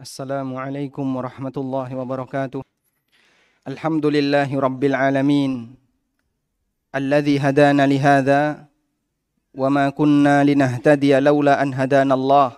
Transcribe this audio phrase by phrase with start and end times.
[0.00, 2.64] السلام عليكم ورحمة الله وبركاته.
[3.68, 5.76] الحمد لله رب العالمين
[6.96, 8.64] الذي هدانا لهذا
[9.60, 12.48] وما كنا لنهتدي لولا أن هدانا الله.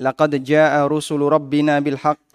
[0.00, 2.32] لقد جاء رسل ربنا بالحق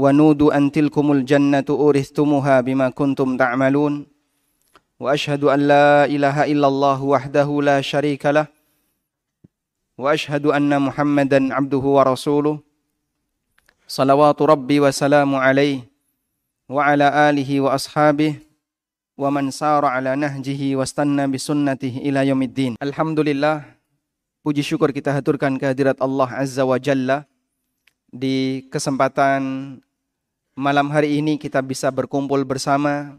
[0.00, 4.08] ونودوا أن تلكم الجنة أورثتموها بما كنتم تعملون.
[4.96, 8.48] وأشهد أن لا إله إلا الله وحده لا شريك له.
[10.00, 12.72] وأشهد أن محمدا عبده ورسوله.
[13.84, 15.84] salawatu rabbi wa salamu alaihi
[16.68, 18.40] wa ala alihi wa ashabihi
[19.14, 22.80] wa man sara ala nahjihi wa stanna bi sunnatihi ila yaumiddin.
[22.80, 23.62] Alhamdulillah
[24.42, 27.28] puji syukur kita haturkan kehadirat Allah Azza wa Jalla
[28.10, 29.76] di kesempatan
[30.56, 33.18] malam hari ini kita bisa berkumpul bersama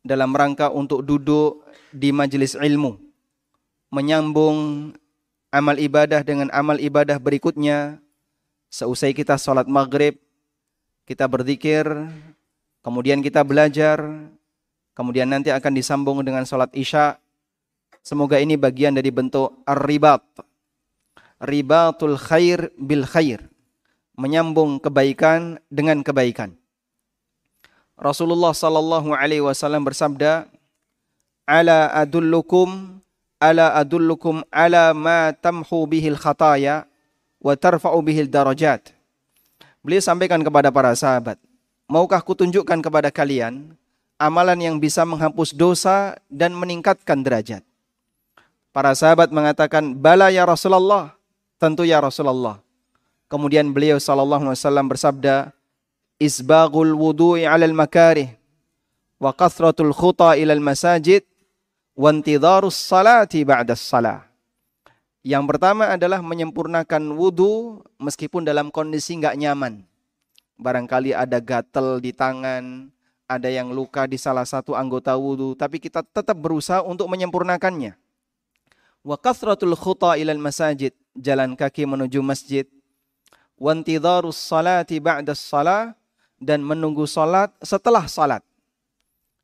[0.00, 1.60] dalam rangka untuk duduk
[1.92, 2.96] di majelis ilmu
[3.92, 4.90] menyambung
[5.52, 8.00] amal ibadah dengan amal ibadah berikutnya
[8.70, 10.14] Seusai kita sholat maghrib,
[11.02, 11.90] kita berzikir,
[12.86, 13.98] kemudian kita belajar,
[14.94, 17.18] kemudian nanti akan disambung dengan sholat isya.
[18.06, 20.22] Semoga ini bagian dari bentuk ar-ribat.
[21.42, 23.42] Ribatul khair bil khair.
[24.14, 26.54] Menyambung kebaikan dengan kebaikan.
[27.98, 30.46] Rasulullah sallallahu alaihi wasallam bersabda,
[31.42, 33.00] "Ala adullukum
[33.40, 36.89] ala adullukum ala ma tamhu bihil khataya
[37.40, 38.92] wa tarfa'u bihil darajat.
[39.80, 41.40] Beliau sampaikan kepada para sahabat,
[41.88, 43.72] maukah kutunjukkan kepada kalian
[44.20, 47.64] amalan yang bisa menghapus dosa dan meningkatkan derajat?
[48.70, 51.16] Para sahabat mengatakan, "Bala ya Rasulullah."
[51.60, 52.62] Tentu ya Rasulullah.
[53.28, 55.52] Kemudian beliau sallallahu alaihi wasallam bersabda,
[56.16, 58.32] "Isbaghul wudu'i 'alal makarih
[59.20, 61.26] wa kathratul khuta ilal masajid
[61.98, 64.29] wa intidharus salati ba'da salah."
[65.20, 69.84] Yang pertama adalah menyempurnakan wudhu meskipun dalam kondisi nggak nyaman.
[70.56, 72.88] Barangkali ada gatel di tangan,
[73.28, 77.96] ada yang luka di salah satu anggota wudhu, tapi kita tetap berusaha untuk menyempurnakannya.
[79.00, 82.64] Wa kasratul khuta ilal masajid, jalan kaki menuju masjid.
[83.60, 85.96] Wa intidharus salati ba'da salah,
[86.40, 88.40] dan menunggu salat setelah salat.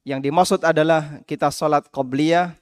[0.09, 2.57] Yang dimaksud adalah kita salat qobliyah,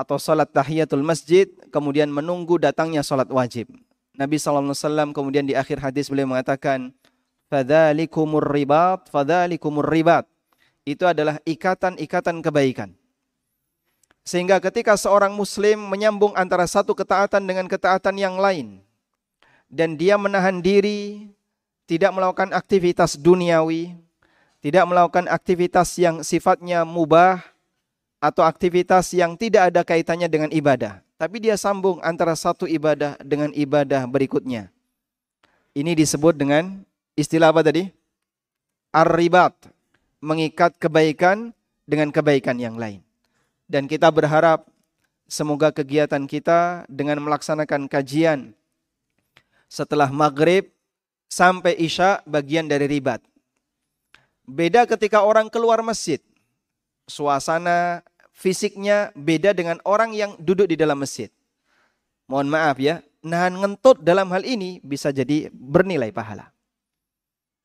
[0.00, 3.68] atau salat tahiyatul masjid kemudian menunggu datangnya salat wajib.
[4.16, 6.92] Nabi SAW kemudian di akhir hadis beliau mengatakan
[7.52, 10.24] fadzalikumur ribat fadzalikumur ribat.
[10.88, 12.96] Itu adalah ikatan-ikatan kebaikan.
[14.24, 18.80] Sehingga ketika seorang muslim menyambung antara satu ketaatan dengan ketaatan yang lain
[19.68, 21.28] dan dia menahan diri
[21.84, 23.98] tidak melakukan aktivitas duniawi,
[24.62, 27.42] tidak melakukan aktivitas yang sifatnya mubah,
[28.20, 33.48] atau aktivitas yang tidak ada kaitannya dengan ibadah, tapi dia sambung antara satu ibadah dengan
[33.56, 34.68] ibadah berikutnya.
[35.72, 36.84] Ini disebut dengan
[37.16, 37.88] istilah apa tadi?
[38.92, 39.56] Ar-ribat,
[40.20, 41.56] mengikat kebaikan
[41.88, 43.00] dengan kebaikan yang lain.
[43.70, 44.68] Dan kita berharap
[45.30, 48.52] semoga kegiatan kita dengan melaksanakan kajian
[49.70, 50.74] setelah maghrib
[51.30, 53.22] sampai isya bagian dari ribat.
[54.42, 56.18] Beda ketika orang keluar masjid.
[57.06, 58.02] Suasana
[58.40, 61.28] fisiknya beda dengan orang yang duduk di dalam masjid.
[62.24, 66.48] Mohon maaf ya, nahan ngentut dalam hal ini bisa jadi bernilai pahala.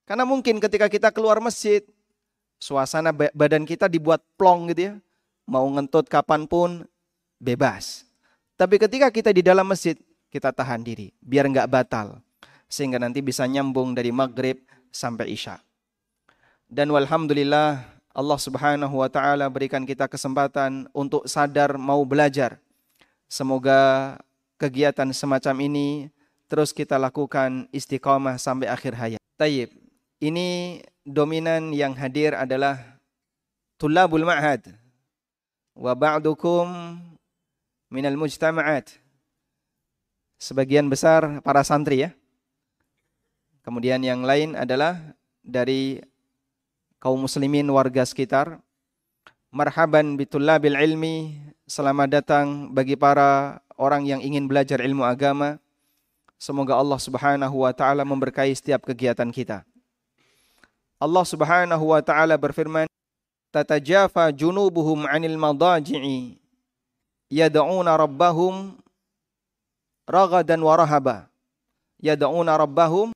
[0.03, 1.79] Karena mungkin ketika kita keluar masjid,
[2.59, 4.93] suasana badan kita dibuat plong gitu ya.
[5.47, 6.83] Mau ngentut kapan pun
[7.39, 8.03] bebas.
[8.59, 9.95] Tapi ketika kita di dalam masjid,
[10.27, 12.19] kita tahan diri biar nggak batal.
[12.67, 14.59] Sehingga nanti bisa nyambung dari maghrib
[14.89, 15.61] sampai isya.
[16.65, 22.55] Dan walhamdulillah Allah Subhanahu wa taala berikan kita kesempatan untuk sadar mau belajar.
[23.27, 24.15] Semoga
[24.55, 26.07] kegiatan semacam ini
[26.47, 29.21] terus kita lakukan istiqamah sampai akhir hayat.
[29.35, 29.67] Tayyib.
[30.23, 32.79] Ini dominan yang hadir adalah
[33.75, 34.63] tulabul ma'had
[35.75, 36.95] wa ba'dukum
[37.91, 38.95] minal mujtama'at.
[40.39, 42.15] Sebagian besar para santri ya.
[43.59, 45.03] Kemudian yang lain adalah
[45.43, 45.99] dari
[46.99, 48.59] kaum muslimin warga sekitar.
[49.55, 55.57] Marhaban bitullabil ilmi, selamat datang bagi para orang yang ingin belajar ilmu agama.
[56.35, 59.63] Semoga Allah Subhanahu wa taala memberkahi setiap kegiatan kita.
[60.99, 62.87] Allah Subhanahu wa taala berfirman,
[63.55, 66.35] "Tatajafa junubuhum 'anil madaji'i
[67.31, 68.75] yad'una rabbahum
[70.03, 71.31] ragadan wa rahaba."
[72.03, 73.15] Yad'una rabbahum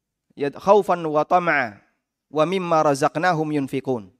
[0.55, 1.88] khaufan wa tam'a
[2.29, 4.13] wa mimma razaqnahum yunfikun.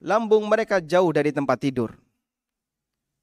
[0.00, 1.92] Lambung mereka jauh dari tempat tidur.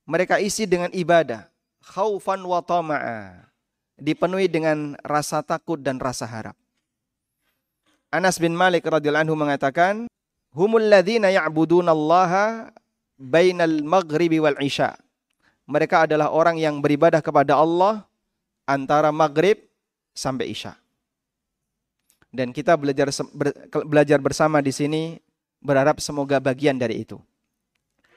[0.06, 1.50] Mereka isi dengan ibadah,
[1.82, 3.48] khaufan wa tama'a.
[3.98, 6.54] dipenuhi dengan rasa takut dan rasa harap.
[8.14, 10.06] Anas bin Malik radhiyallahu anhu mengatakan,
[10.54, 12.72] "Humul ladzina ya'budunallaha
[13.18, 14.96] bainal maghribi wal isya."
[15.66, 18.08] Mereka adalah orang yang beribadah kepada Allah
[18.64, 19.60] antara maghrib
[20.16, 20.78] sampai isya.
[22.38, 23.10] Dan kita belajar
[23.82, 25.18] belajar bersama di sini
[25.58, 27.18] berharap semoga bagian dari itu.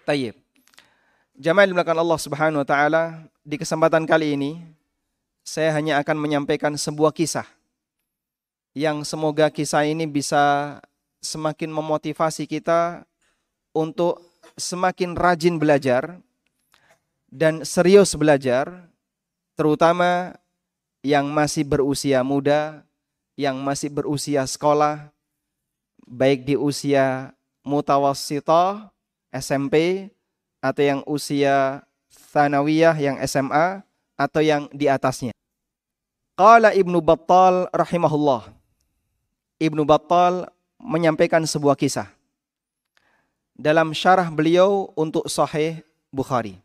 [0.04, 0.36] Tayyib.
[1.40, 4.60] Jamaah dimulakan Allah Subhanahu wa taala, di kesempatan kali ini
[5.40, 7.48] saya hanya akan menyampaikan sebuah kisah
[8.76, 10.76] yang semoga kisah ini bisa
[11.24, 13.08] semakin memotivasi kita
[13.72, 14.20] untuk
[14.60, 16.20] semakin rajin belajar
[17.32, 18.90] dan serius belajar,
[19.56, 20.36] terutama
[21.00, 22.84] yang masih berusia muda,
[23.40, 25.08] yang masih berusia sekolah,
[26.04, 27.32] baik di usia
[27.64, 28.92] mutawassithah,
[29.32, 30.08] SMP,
[30.60, 31.80] atau yang usia
[32.36, 33.80] thanawiyah, yang SMA,
[34.20, 35.32] atau yang di atasnya.
[36.36, 38.52] Qala Ibnu Battal rahimahullah.
[39.56, 42.12] Ibnu Battal menyampaikan sebuah kisah
[43.56, 46.56] dalam syarah beliau untuk Sahih Bukhari.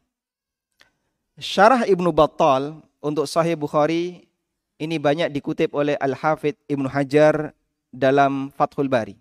[1.35, 4.23] Syarah Ibnu Battal untuk Sahih Bukhari
[4.79, 7.55] ini banyak dikutip oleh Al-Hafidh Ibnu Hajar
[7.91, 9.15] dalam Fathul Bari.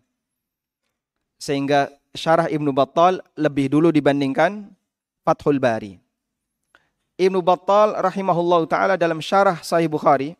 [1.38, 4.70] Sehingga syarah Ibnu Battal lebih dulu dibandingkan
[5.22, 5.98] Fathul Bari.
[7.14, 10.34] Ibnu Battal rahimahullah taala dalam syarah Sahih Bukhari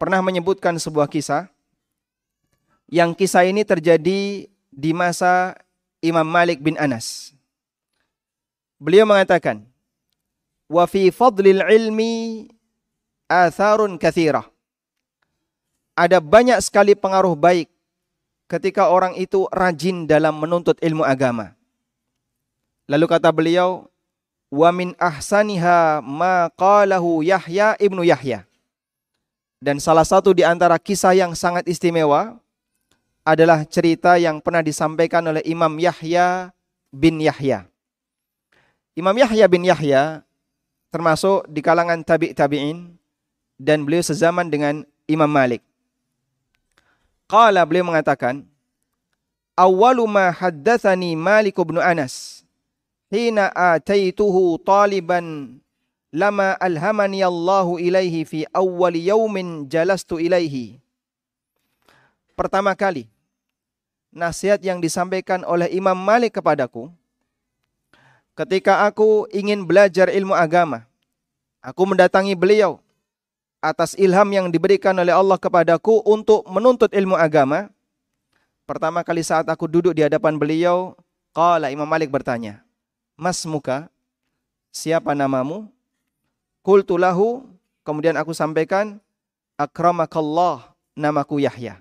[0.00, 1.52] pernah menyebutkan sebuah kisah
[2.88, 5.52] yang kisah ini terjadi di masa
[6.00, 7.36] Imam Malik bin Anas.
[8.80, 9.66] Beliau mengatakan,
[10.70, 12.46] "Wa fi fadlil ilmi
[13.28, 14.48] atharun kathirah."
[15.94, 17.70] Ada banyak sekali pengaruh baik
[18.48, 21.52] ketika orang itu rajin dalam menuntut ilmu agama.
[22.88, 23.84] Lalu kata beliau,
[24.48, 28.48] wa min ahsaniha ma qalahu Yahya ibnu Yahya.
[29.60, 32.38] Dan salah satu di antara kisah yang sangat istimewa
[33.26, 36.54] adalah cerita yang pernah disampaikan oleh Imam Yahya
[36.88, 37.68] bin Yahya.
[38.96, 40.26] Imam Yahya bin Yahya
[40.88, 42.97] termasuk di kalangan tabi' tabi'in
[43.58, 45.60] dan beliau sezaman dengan Imam Malik.
[47.28, 48.46] Qala beliau mengatakan,
[49.58, 52.46] Awalu ma haddathani Malik bin Anas
[53.10, 55.58] hina ataituhu taliban
[56.14, 60.78] lama alhamani Allahu ilaihi fi awwal yaumin jalastu ilaihi.
[62.38, 63.10] Pertama kali
[64.14, 66.88] nasihat yang disampaikan oleh Imam Malik kepadaku
[68.38, 70.86] ketika aku ingin belajar ilmu agama.
[71.58, 72.78] Aku mendatangi beliau
[73.58, 77.70] atas ilham yang diberikan oleh Allah kepadaku untuk menuntut ilmu agama.
[78.68, 80.94] Pertama kali saat aku duduk di hadapan beliau,
[81.32, 82.62] qala Imam Malik bertanya,
[83.16, 83.88] "Mas muka,
[84.70, 85.66] siapa namamu?"
[86.62, 87.48] Qultu lahu,
[87.82, 89.00] kemudian aku sampaikan,
[89.56, 91.80] "Akramakallah, namaku Yahya."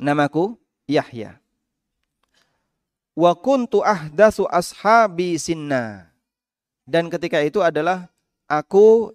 [0.00, 0.56] Namaku
[0.88, 1.36] Yahya.
[3.16, 6.08] Wa kuntu ahdatsu ashabi sinna.
[6.88, 8.08] Dan ketika itu adalah
[8.48, 9.12] aku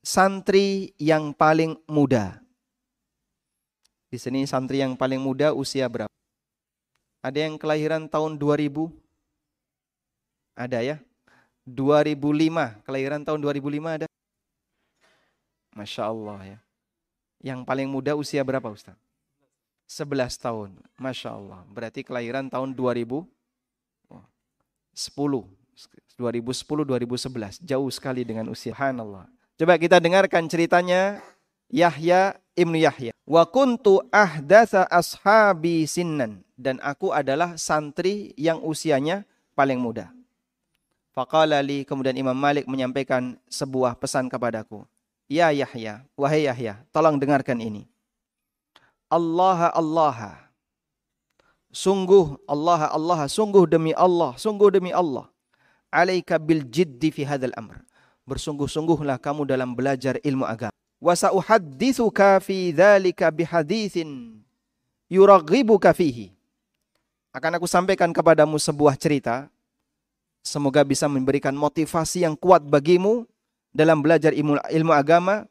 [0.00, 2.40] santri yang paling muda.
[4.10, 6.10] Di sini santri yang paling muda usia berapa?
[7.20, 8.90] Ada yang kelahiran tahun 2000?
[10.56, 10.96] Ada ya?
[11.68, 14.06] 2005, kelahiran tahun 2005 ada?
[15.76, 16.58] Masya Allah ya.
[17.40, 18.98] Yang paling muda usia berapa Ustaz?
[19.86, 20.70] 11 tahun.
[20.98, 21.62] Masya Allah.
[21.70, 23.26] Berarti kelahiran tahun 2010.
[26.18, 27.62] 2010-2011.
[27.64, 28.74] Jauh sekali dengan usia.
[28.74, 29.39] Subhanallah.
[29.60, 31.20] Coba kita dengarkan ceritanya
[31.68, 33.12] Yahya Ibnu Yahya.
[33.28, 40.08] Wa kuntu ahdatsa ashabi sinnan dan aku adalah santri yang usianya paling muda.
[41.12, 44.88] Faqala li kemudian Imam Malik menyampaikan sebuah pesan kepadaku.
[45.28, 47.84] Ya Yahya, wahai Yahya, tolong dengarkan ini.
[49.12, 50.40] Allah Allah.
[51.68, 55.28] Sungguh Allah Allah, sungguh demi Allah, sungguh demi Allah.
[55.92, 57.89] Alaika bil jiddi fi hadzal amr
[58.28, 60.74] bersungguh-sungguhlah kamu dalam belajar ilmu agama.
[61.00, 64.40] Wa sa'uhaddithuka fi dzalika bihaditsin
[65.08, 66.32] yuraghibuka fihi.
[67.30, 69.48] Akan aku sampaikan kepadamu sebuah cerita
[70.42, 73.24] semoga bisa memberikan motivasi yang kuat bagimu
[73.70, 75.46] dalam belajar ilmu, ilmu agama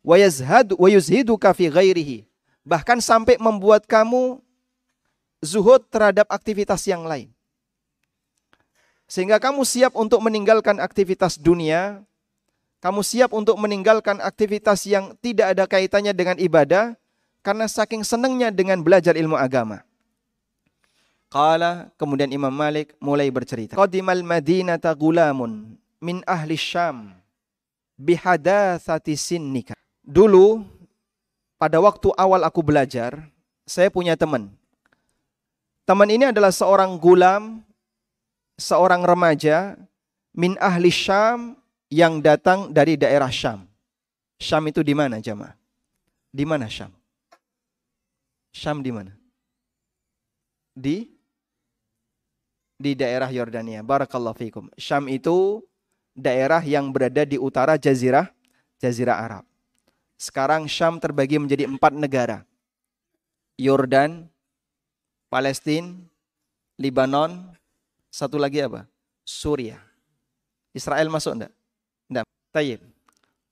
[0.00, 2.24] wa yazhad wa yuzhiduka fi ghairihi.
[2.64, 4.40] Bahkan sampai membuat kamu
[5.40, 7.32] zuhud terhadap aktivitas yang lain.
[9.08, 12.04] Sehingga kamu siap untuk meninggalkan aktivitas dunia
[12.78, 16.94] kamu siap untuk meninggalkan aktivitas yang tidak ada kaitannya dengan ibadah
[17.42, 19.82] karena saking senangnya dengan belajar ilmu agama.
[21.26, 23.74] Qala kemudian Imam Malik mulai bercerita.
[23.74, 27.18] Qadimal Madinata gulamun min ahli Syam.
[27.98, 29.74] bihadatsati sinnika.
[30.06, 30.62] Dulu
[31.58, 33.26] pada waktu awal aku belajar,
[33.66, 34.54] saya punya teman.
[35.82, 37.66] Teman ini adalah seorang gulam,
[38.58, 39.78] seorang remaja
[40.34, 41.54] min ahli Syam
[41.88, 43.64] yang datang dari daerah Syam.
[44.36, 45.54] Syam itu di mana jemaah?
[46.28, 46.92] Di mana Syam?
[48.52, 49.14] Syam di mana?
[50.74, 51.06] Di
[52.78, 53.82] di daerah Yordania.
[53.82, 54.64] Barakallahu fikum.
[54.78, 55.62] Syam itu
[56.14, 58.30] daerah yang berada di utara jazirah
[58.78, 59.44] jazirah Arab.
[60.18, 62.42] Sekarang Syam terbagi menjadi empat negara.
[63.58, 64.30] Yordan,
[65.26, 65.98] Palestina,
[66.78, 67.57] Lebanon,
[68.08, 68.88] satu lagi apa?
[69.24, 69.80] Suria.
[70.72, 71.52] Israel masuk enggak?
[72.08, 72.24] Enggak.
[72.52, 72.80] Tayyib.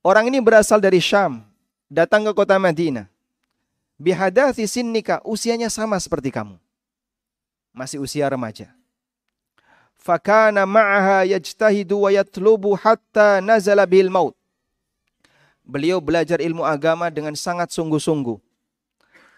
[0.01, 1.43] Orang ini berasal dari Syam,
[1.91, 3.11] datang ke kota Madinah.
[3.97, 6.61] Bihadathi sinnika, usianya sama seperti kamu.
[7.73, 8.77] Masih usia remaja
[10.07, 14.39] fakana ma'aha yajtahidu wa yatlubu hatta nazala bil maut.
[15.67, 18.39] Beliau belajar ilmu agama dengan sangat sungguh-sungguh.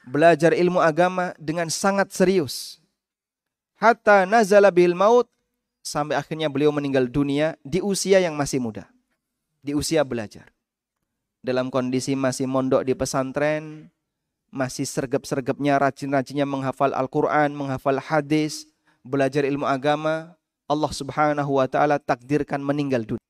[0.05, 2.78] Belajar ilmu agama dengan sangat serius.
[3.79, 5.31] Hatta nazala bil maut
[5.87, 8.91] sampai akhirnya beliau meninggal dunia di usia yang masih muda.
[9.63, 10.51] Di usia belajar.
[11.39, 13.87] Dalam kondisi masih mondok di pesantren,
[14.51, 18.67] masih sergap-sergapnya rajin-rajinnya menghafal Al-Quran, menghafal hadis,
[19.07, 20.35] belajar ilmu agama,
[20.67, 23.23] Allah Subhanahu wa taala takdirkan meninggal dunia.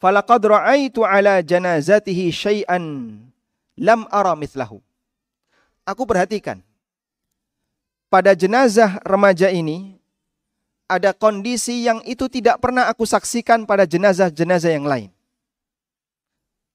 [0.00, 3.16] Falaqad ra'aitu ala janazatihi syai'an
[3.76, 4.80] lam ara mithlahu.
[5.86, 6.65] Aku perhatikan
[8.06, 9.98] pada jenazah remaja ini
[10.86, 15.10] ada kondisi yang itu tidak pernah aku saksikan pada jenazah-jenazah yang lain.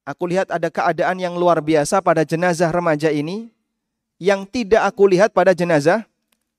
[0.03, 3.47] Aku lihat ada keadaan yang luar biasa pada jenazah remaja ini
[4.19, 6.03] yang tidak aku lihat pada jenazah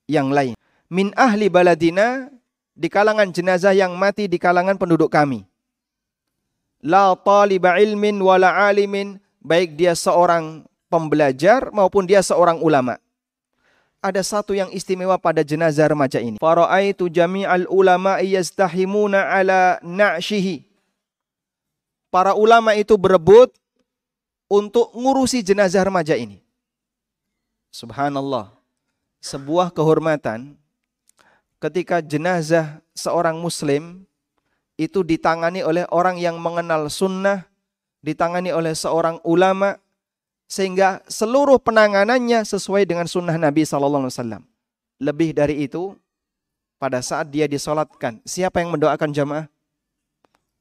[0.08, 0.54] yang lain.
[0.88, 2.30] Min ahli baladina
[2.72, 5.44] di kalangan jenazah yang mati di kalangan penduduk kami.
[6.82, 13.01] La taliba ilmin wala alimin, baik dia seorang pembelajar maupun dia seorang ulama.
[14.02, 16.42] Ada satu yang istimewa pada jenazah remaja ini.
[16.42, 20.66] Fara'aitu jami'al ulama yastahimuna ala na'shihi.
[22.10, 23.54] Para ulama itu berebut
[24.50, 26.42] untuk ngurusi jenazah remaja ini.
[27.70, 28.50] Subhanallah.
[29.22, 30.58] Sebuah kehormatan
[31.62, 34.02] ketika jenazah seorang muslim
[34.74, 37.46] itu ditangani oleh orang yang mengenal sunnah,
[38.02, 39.78] ditangani oleh seorang ulama,
[40.52, 44.42] sehingga seluruh penanganannya sesuai dengan sunnah Nabi Sallallahu Alaihi Wasallam.
[45.00, 45.96] Lebih dari itu,
[46.76, 49.46] pada saat dia disolatkan, siapa yang mendoakan jamaah?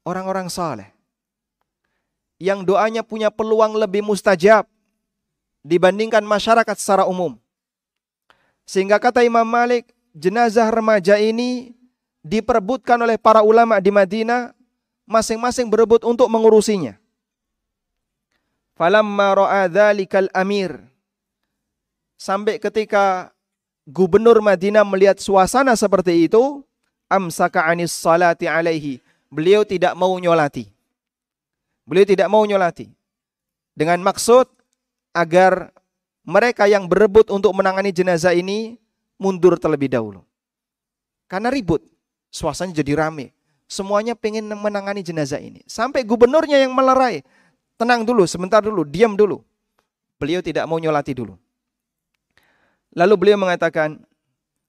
[0.00, 0.88] Orang-orang saleh.
[2.40, 4.64] Yang doanya punya peluang lebih mustajab
[5.60, 7.36] dibandingkan masyarakat secara umum.
[8.64, 11.76] Sehingga kata Imam Malik, jenazah remaja ini
[12.24, 14.56] diperebutkan oleh para ulama di Madinah,
[15.04, 17.01] masing-masing berebut untuk mengurusinya.
[18.72, 20.80] Falamma ra'a dzalikal amir.
[22.16, 23.34] Sampai ketika
[23.84, 26.62] gubernur Madinah melihat suasana seperti itu,
[27.10, 29.02] amsaka anis salati alaihi.
[29.32, 30.68] Beliau tidak mau nyolati.
[31.84, 32.88] Beliau tidak mau nyolati.
[33.72, 34.46] Dengan maksud
[35.16, 35.72] agar
[36.22, 38.78] mereka yang berebut untuk menangani jenazah ini
[39.16, 40.22] mundur terlebih dahulu.
[41.26, 41.80] Karena ribut,
[42.28, 43.32] suasananya jadi rame.
[43.64, 45.64] Semuanya pengen menangani jenazah ini.
[45.64, 47.24] Sampai gubernurnya yang melerai.
[47.82, 49.42] Tenang dulu, sebentar dulu, diam dulu.
[50.22, 51.34] Beliau tidak mau nyolati dulu.
[52.94, 53.98] Lalu beliau mengatakan,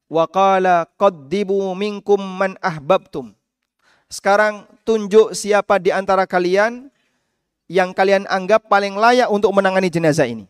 [0.10, 3.38] Waqala qaddibu minkum man ahbabtum.
[4.10, 6.90] Sekarang tunjuk siapa di antara kalian
[7.70, 10.50] yang kalian anggap paling layak untuk menangani jenazah ini.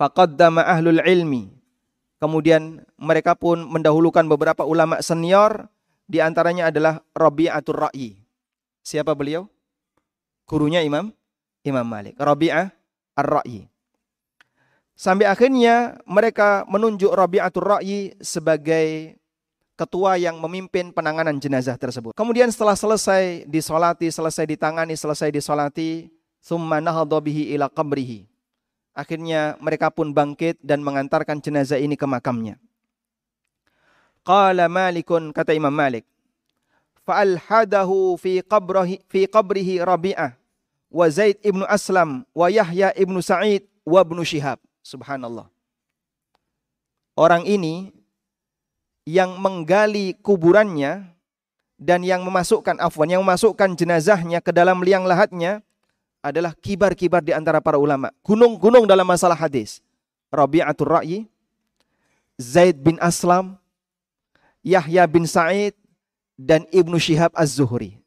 [0.00, 1.52] Faqaddama ahlul ilmi
[2.16, 5.68] Kemudian mereka pun mendahulukan beberapa ulama senior,
[6.08, 8.16] di antaranya adalah Rabi'atul Ra'i.
[8.80, 9.52] Siapa beliau?
[10.48, 11.12] Gurunya Imam
[11.60, 12.16] Imam Malik.
[12.16, 12.72] Rabi'ah
[13.12, 13.68] Ar-Ra'i.
[14.98, 19.14] Sampai akhirnya mereka menunjuk Rabi'atul Ra'i sebagai
[19.78, 22.16] ketua yang memimpin penanganan jenazah tersebut.
[22.18, 26.10] Kemudian setelah selesai disolati, selesai ditangani, selesai disolati,
[26.42, 28.26] summa nahadha bihi ila qabrihi.
[28.90, 32.58] Akhirnya mereka pun bangkit dan mengantarkan jenazah ini ke makamnya.
[34.26, 36.02] Qala Malikun kata Imam Malik.
[37.06, 40.37] Fa'alhadahu fi qabrihi fi qabrihi Rabi'ah
[40.88, 44.60] wa Zaid ibnu Aslam wa Yahya ibnu Sa'id wa ibnu Shihab.
[44.84, 45.48] Subhanallah.
[47.18, 47.92] Orang ini
[49.08, 51.08] yang menggali kuburannya
[51.78, 55.62] dan yang memasukkan afwan yang memasukkan jenazahnya ke dalam liang lahatnya
[56.24, 58.10] adalah kibar-kibar di antara para ulama.
[58.26, 59.80] Gunung-gunung dalam masalah hadis.
[60.28, 61.18] Rabi'atul Ra'yi,
[62.36, 63.56] Zaid bin Aslam,
[64.60, 65.72] Yahya bin Sa'id,
[66.38, 67.97] dan Ibnu Shihab Az-Zuhri.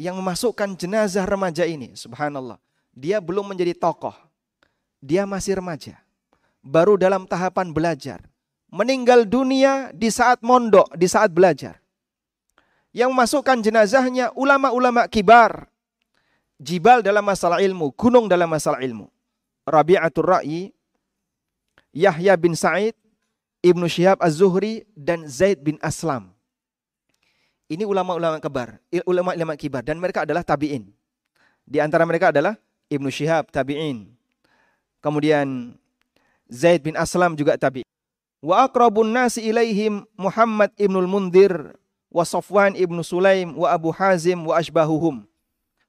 [0.00, 2.56] Yang memasukkan jenazah remaja ini, subhanallah.
[2.96, 4.16] Dia belum menjadi tokoh.
[4.96, 6.00] Dia masih remaja.
[6.64, 8.24] Baru dalam tahapan belajar.
[8.72, 11.84] Meninggal dunia di saat mondok, di saat belajar.
[12.96, 15.68] Yang memasukkan jenazahnya ulama-ulama kibar.
[16.56, 19.08] Jibal dalam masalah ilmu, gunung dalam masalah ilmu.
[19.68, 20.72] Rabi'atul Ra'i,
[21.92, 22.96] Yahya bin Sa'id,
[23.60, 26.32] Ibnu Syihab Az-Zuhri, dan Zaid bin Aslam.
[27.70, 30.90] Ini ulama-ulama kibar, ulama-ulama kibar dan mereka adalah tabi'in.
[31.62, 32.58] Di antara mereka adalah
[32.90, 34.10] Ibnu Syihab tabi'in.
[34.98, 35.78] Kemudian
[36.50, 37.86] Zaid bin Aslam juga tabi'in.
[38.42, 41.78] Wa aqrabun nasi ilaihim Muhammad ibnul Mundir
[42.10, 45.22] wa Safwan ibnu Sulaim wa Abu Hazim wa ashbahuhum.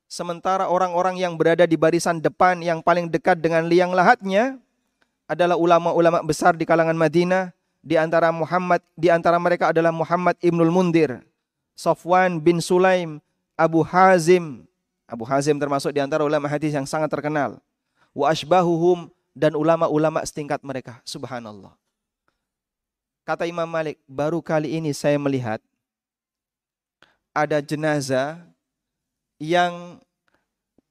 [0.05, 4.61] Sementara orang-orang yang berada di barisan depan yang paling dekat dengan liang lahatnya
[5.25, 7.57] adalah ulama-ulama besar di kalangan Madinah.
[7.81, 11.25] Di antara Muhammad, di antara mereka adalah Muhammad ibnul Mundir,
[11.81, 13.17] Safwan bin Sulaim,
[13.57, 14.69] Abu Hazim.
[15.09, 17.57] Abu Hazim termasuk di antara ulama hadis yang sangat terkenal.
[18.13, 21.01] Wa ashbahuhum dan ulama-ulama setingkat mereka.
[21.01, 21.73] Subhanallah.
[23.25, 25.57] Kata Imam Malik, baru kali ini saya melihat
[27.33, 28.45] ada jenazah
[29.41, 29.97] yang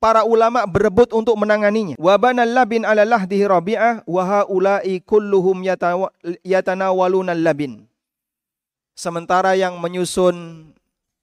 [0.03, 1.95] para ulama berebut untuk menanganinya.
[2.03, 5.63] Wa banal labin ala lahdihi rabi'ah wa haula'i kulluhum
[6.43, 7.87] yatanawaluna labin.
[8.99, 10.73] Sementara yang menyusun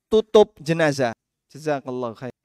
[0.08, 1.14] tutup jenazah.
[1.52, 2.36] Jazakallah khair.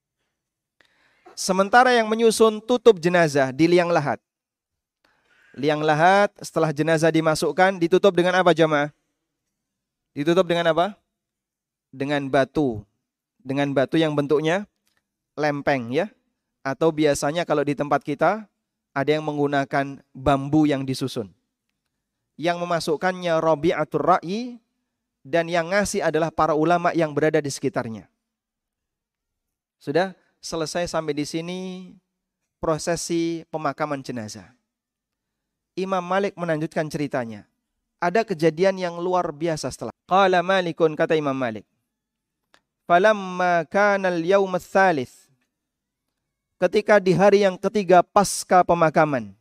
[1.32, 4.20] Sementara yang menyusun tutup jenazah di liang lahat.
[5.56, 8.92] Liang lahat setelah jenazah dimasukkan ditutup dengan apa jamaah?
[10.12, 10.96] Ditutup dengan apa?
[11.88, 12.84] Dengan batu.
[13.40, 14.68] Dengan batu yang bentuknya
[15.36, 16.12] lempeng ya.
[16.62, 18.46] Atau biasanya kalau di tempat kita
[18.92, 21.32] ada yang menggunakan bambu yang disusun.
[22.36, 24.60] Yang memasukkannya Rabi'atul Ra'i
[25.22, 28.10] dan yang ngasih adalah para ulama yang berada di sekitarnya.
[29.78, 31.58] Sudah selesai sampai di sini
[32.58, 34.50] prosesi pemakaman jenazah.
[35.78, 37.48] Imam Malik melanjutkan ceritanya.
[38.02, 39.94] Ada kejadian yang luar biasa setelah.
[40.10, 41.64] Qala Malikun kata Imam Malik.
[42.84, 44.58] Falamma kana al-yawm
[46.58, 49.34] Ketika di hari yang ketiga pasca pemakaman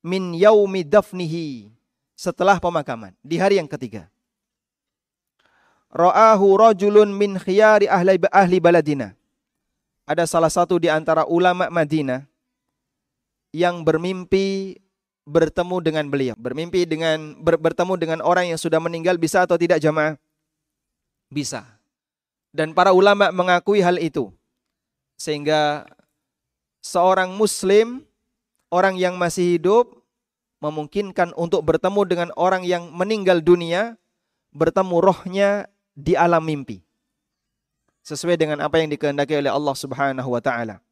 [0.00, 1.68] min yaumi dafnihi
[2.16, 4.08] setelah pemakaman di hari yang ketiga
[5.92, 9.12] ra'ahu rajulun min khiyari ahli, ahli baladina.
[10.08, 12.26] Ada salah satu di antara ulama Madinah
[13.54, 14.80] yang bermimpi
[15.22, 16.34] bertemu dengan beliau.
[16.34, 20.18] Bermimpi dengan ber, bertemu dengan orang yang sudah meninggal bisa atau tidak jamaah?
[21.30, 21.64] Bisa.
[22.50, 24.34] Dan para ulama mengakui hal itu.
[25.16, 25.86] Sehingga
[26.82, 28.02] seorang muslim,
[28.74, 30.02] orang yang masih hidup
[30.58, 33.94] memungkinkan untuk bertemu dengan orang yang meninggal dunia,
[34.50, 35.50] bertemu rohnya
[35.92, 36.80] di alam mimpi.
[38.02, 40.82] Sesuai dengan apa yang dikehendaki oleh Allah Subhanahu wa taala.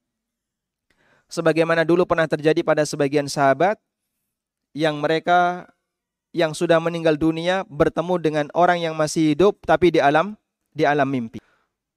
[1.27, 3.79] Sebagaimana dulu pernah terjadi pada sebagian sahabat
[4.75, 5.71] yang mereka
[6.31, 10.39] yang sudah meninggal dunia bertemu dengan orang yang masih hidup tapi di alam
[10.71, 11.43] di alam mimpi.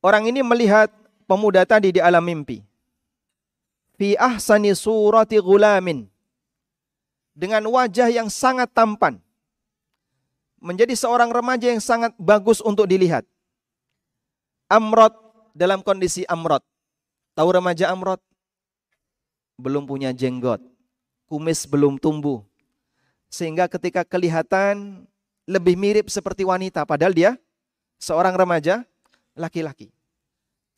[0.01, 0.89] Orang ini melihat
[1.29, 2.65] pemuda tadi di alam mimpi.
[3.95, 6.09] Fi ahsani surati gulamin.
[7.33, 9.22] Dengan wajah yang sangat tampan
[10.63, 13.27] menjadi seorang remaja yang sangat bagus untuk dilihat.
[14.71, 15.11] Amrot
[15.51, 16.63] dalam kondisi amrot.
[17.35, 18.23] Tahu remaja amrot?
[19.59, 20.63] Belum punya jenggot.
[21.27, 22.41] Kumis belum tumbuh.
[23.27, 25.03] Sehingga ketika kelihatan
[25.43, 26.87] lebih mirip seperti wanita.
[26.87, 27.31] Padahal dia
[27.99, 28.87] seorang remaja
[29.35, 29.91] laki-laki.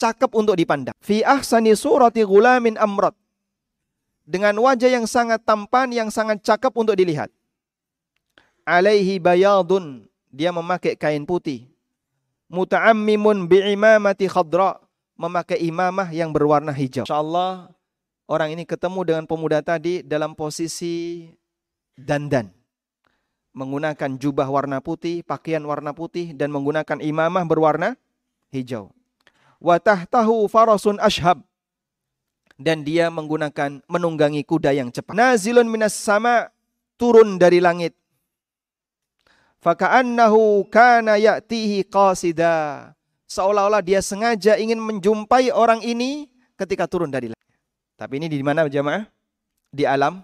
[0.01, 0.97] Cakep untuk dipandang.
[0.99, 3.13] Fi ahsani surati gulamin amrot.
[4.25, 7.29] Dengan wajah yang sangat tampan, yang sangat cakep untuk dilihat
[8.65, 10.09] alaihi bayadun.
[10.33, 11.69] Dia memakai kain putih.
[12.51, 14.81] Muta'ammimun bi'imamati khadra.
[15.15, 17.07] Memakai imamah yang berwarna hijau.
[17.07, 17.71] Insyaallah
[18.27, 21.23] orang ini ketemu dengan pemuda tadi dalam posisi
[21.95, 22.51] dandan.
[23.55, 27.95] Menggunakan jubah warna putih pakaian warna putih dan menggunakan imamah berwarna
[28.51, 28.91] hijau.
[29.63, 31.39] Wa tahtahu farasun ashab.
[32.59, 35.15] Dan dia menggunakan menunggangi kuda yang cepat.
[35.15, 36.51] Nazilun minas sama
[36.99, 37.95] turun dari langit
[39.65, 42.93] Faka'annahu kana ya'tihi qasida.
[43.25, 47.49] Seolah-olah dia sengaja ingin menjumpai orang ini ketika turun dari langit.
[47.97, 49.09] Tapi ini di mana jemaah?
[49.73, 50.21] Di alam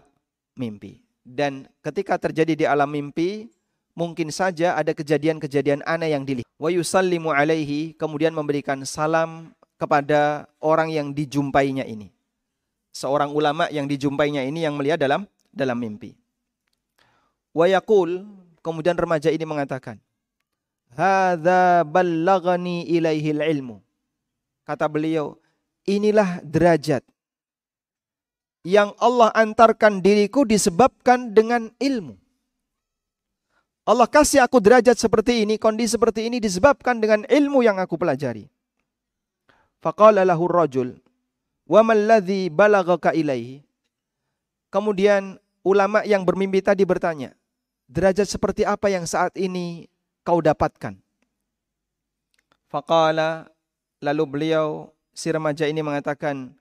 [0.53, 1.01] mimpi.
[1.25, 3.49] Dan ketika terjadi di alam mimpi,
[3.97, 6.45] mungkin saja ada kejadian-kejadian aneh yang dilihat.
[6.61, 12.13] Wa yusallimu alaihi, kemudian memberikan salam kepada orang yang dijumpainya ini.
[12.93, 16.13] Seorang ulama yang dijumpainya ini yang melihat dalam dalam mimpi.
[17.57, 18.21] Wa yaqul,
[18.61, 19.97] Kemudian remaja ini mengatakan,
[20.93, 23.81] "Hadza ballagani ilaihil ilmu."
[24.65, 25.41] Kata beliau,
[25.89, 27.01] inilah derajat
[28.61, 32.13] yang Allah antarkan diriku disebabkan dengan ilmu.
[33.81, 38.45] Allah kasih aku derajat seperti ini, kondisi seperti ini disebabkan dengan ilmu yang aku pelajari.
[39.81, 41.01] Faqala lahu rajul,
[41.65, 41.81] "Wa
[42.53, 43.65] balaghaka ilaihi?"
[44.69, 47.33] Kemudian ulama yang bermimpi tadi bertanya,
[47.91, 49.91] derajat seperti apa yang saat ini
[50.23, 50.95] kau dapatkan?
[52.71, 53.51] Faqala
[53.99, 56.55] lalu beliau si remaja ini mengatakan,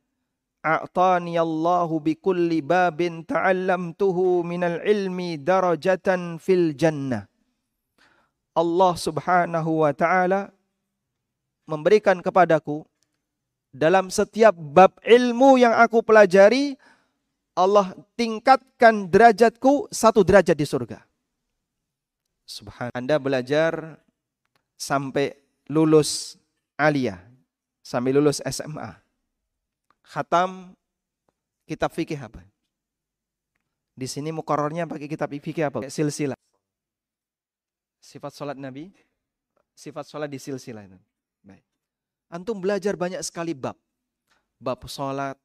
[0.67, 7.31] a'tani Allahu bi kulli babin ta'allamtuhu minal ilmi darajatan fil jannah.
[8.51, 10.51] Allah Subhanahu wa taala
[11.71, 12.83] memberikan kepadaku
[13.71, 16.75] dalam setiap bab ilmu yang aku pelajari
[17.55, 21.10] Allah tingkatkan derajatku satu derajat di surga.
[22.51, 24.03] Subhan Anda belajar
[24.75, 25.39] sampai
[25.71, 26.35] lulus
[26.75, 27.23] aliyah,
[27.79, 28.99] sampai lulus SMA
[30.11, 30.75] khatam
[31.71, 32.43] kitab fikih apa?
[33.95, 35.87] Di sini mukorornya pakai kitab fikih apa?
[35.87, 36.35] Silsilah.
[38.03, 38.91] Sifat sholat Nabi,
[39.79, 40.99] sifat sholat di silsilah itu.
[41.47, 41.63] Baik.
[42.27, 43.79] Antum belajar banyak sekali bab.
[44.59, 45.39] Bab sholat,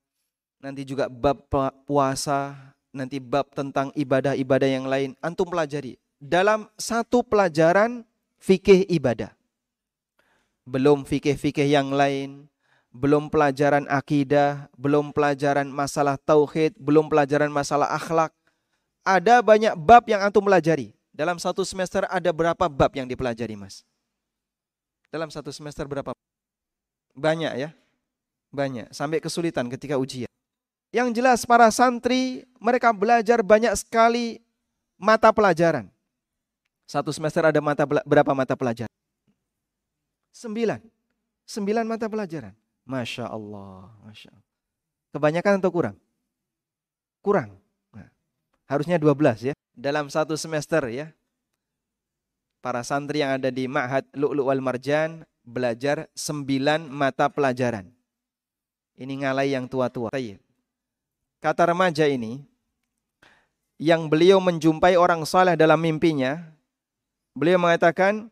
[0.58, 1.46] nanti juga bab
[1.86, 5.14] puasa, nanti bab tentang ibadah-ibadah yang lain.
[5.22, 6.00] Antum pelajari.
[6.26, 8.02] Dalam satu pelajaran
[8.42, 9.30] fikih ibadah.
[10.66, 12.50] Belum fikih-fikih yang lain,
[12.90, 18.34] belum pelajaran akidah, belum pelajaran masalah tauhid, belum pelajaran masalah akhlak.
[19.06, 20.98] Ada banyak bab yang antum pelajari.
[21.14, 23.86] Dalam satu semester ada berapa bab yang dipelajari, Mas?
[25.14, 26.10] Dalam satu semester berapa?
[27.14, 27.70] Banyak ya?
[28.50, 30.28] Banyak, sampai kesulitan ketika ujian.
[30.90, 34.42] Yang jelas para santri mereka belajar banyak sekali
[34.98, 35.95] mata pelajaran.
[36.86, 38.92] Satu semester ada mata berapa mata pelajaran?
[40.30, 40.82] Sembilan.
[41.46, 42.54] Sembilan mata pelajaran.
[42.86, 44.54] Masya Allah, Masya Allah.
[45.10, 45.98] Kebanyakan atau kurang?
[47.26, 47.58] Kurang.
[47.90, 48.10] Nah,
[48.70, 49.54] harusnya 12 ya.
[49.74, 51.10] Dalam satu semester ya.
[52.62, 57.90] Para santri yang ada di Ma'had Lu'lu' wal Marjan belajar 9 mata pelajaran.
[58.98, 60.10] Ini ngalai yang tua-tua.
[61.42, 62.42] Kata remaja ini,
[63.78, 66.55] yang beliau menjumpai orang saleh dalam mimpinya,
[67.36, 68.32] beliau mengatakan,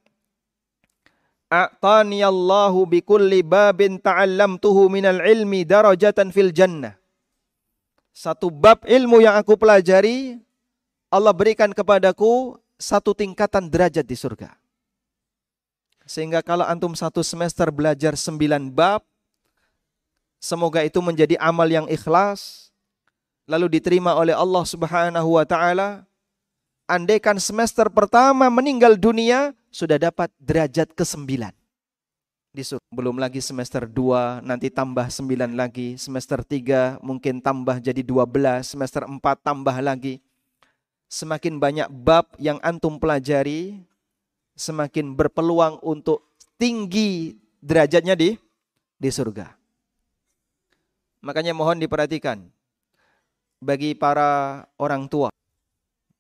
[1.52, 6.96] a'tani Allahu bi kulli babin ta'allamtuhu minal ilmi darajatan fil jannah.
[8.16, 10.40] Satu bab ilmu yang aku pelajari,
[11.12, 14.56] Allah berikan kepadaku satu tingkatan derajat di surga.
[16.04, 19.04] Sehingga kalau antum satu semester belajar sembilan bab,
[20.42, 22.70] semoga itu menjadi amal yang ikhlas,
[23.48, 26.04] lalu diterima oleh Allah subhanahu wa ta'ala,
[26.88, 31.50] andaikan semester pertama meninggal dunia, sudah dapat derajat ke-9.
[32.94, 35.98] Belum lagi semester 2, nanti tambah 9 lagi.
[35.98, 40.22] Semester 3 mungkin tambah jadi 12, semester 4 tambah lagi.
[41.10, 43.82] Semakin banyak bab yang antum pelajari,
[44.54, 46.30] semakin berpeluang untuk
[46.62, 48.38] tinggi derajatnya di
[49.02, 49.50] di surga.
[51.26, 52.46] Makanya mohon diperhatikan
[53.58, 55.34] bagi para orang tua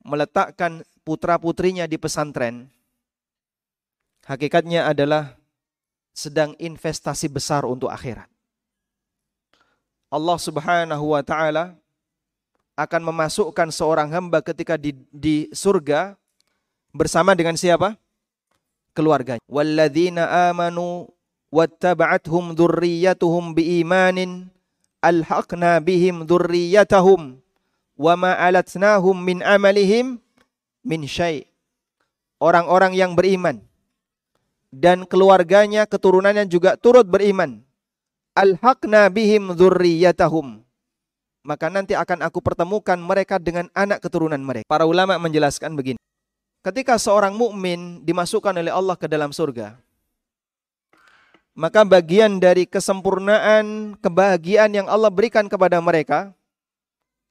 [0.03, 2.67] meletakkan putra-putrinya di pesantren
[4.23, 5.35] Hakikatnya adalah
[6.15, 8.31] sedang investasi besar untuk akhirat.
[10.07, 11.75] Allah Subhanahu wa taala
[12.79, 16.15] akan memasukkan seorang hamba ketika di, di surga
[16.95, 17.99] bersama dengan siapa?
[18.95, 19.43] Keluarganya.
[19.49, 21.11] Walladzina amanu
[21.51, 24.47] wattaba'athum dzurriyyatuhum biimanin
[25.03, 27.42] alhaqna bihim dzurriyyatahum
[27.97, 30.19] wama alatnahum min amalihim
[30.83, 31.47] min syai.
[32.43, 33.63] Orang-orang yang beriman
[34.73, 37.61] dan keluarganya, keturunannya juga turut beriman.
[38.33, 40.65] Alhaqna bihim dzurriyyatahum.
[41.45, 44.65] Maka nanti akan aku pertemukan mereka dengan anak keturunan mereka.
[44.65, 45.99] Para ulama menjelaskan begini.
[46.63, 49.75] Ketika seorang mukmin dimasukkan oleh Allah ke dalam surga,
[51.53, 56.33] maka bagian dari kesempurnaan kebahagiaan yang Allah berikan kepada mereka,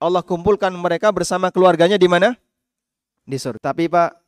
[0.02, 2.34] Allah kumpulkan mereka bersama keluarganya di mana?
[3.22, 3.62] Di surga.
[3.62, 4.18] Tapi Pak,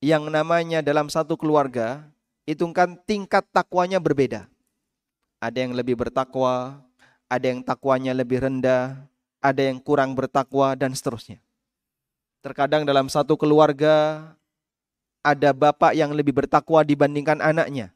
[0.00, 2.08] yang namanya dalam satu keluarga
[2.48, 4.48] itu kan tingkat takwanya berbeda.
[5.36, 6.80] Ada yang lebih bertakwa,
[7.28, 9.04] ada yang takwanya lebih rendah,
[9.44, 11.36] ada yang kurang bertakwa dan seterusnya.
[12.40, 14.26] Terkadang dalam satu keluarga
[15.22, 17.92] ada bapak yang lebih bertakwa dibandingkan anaknya.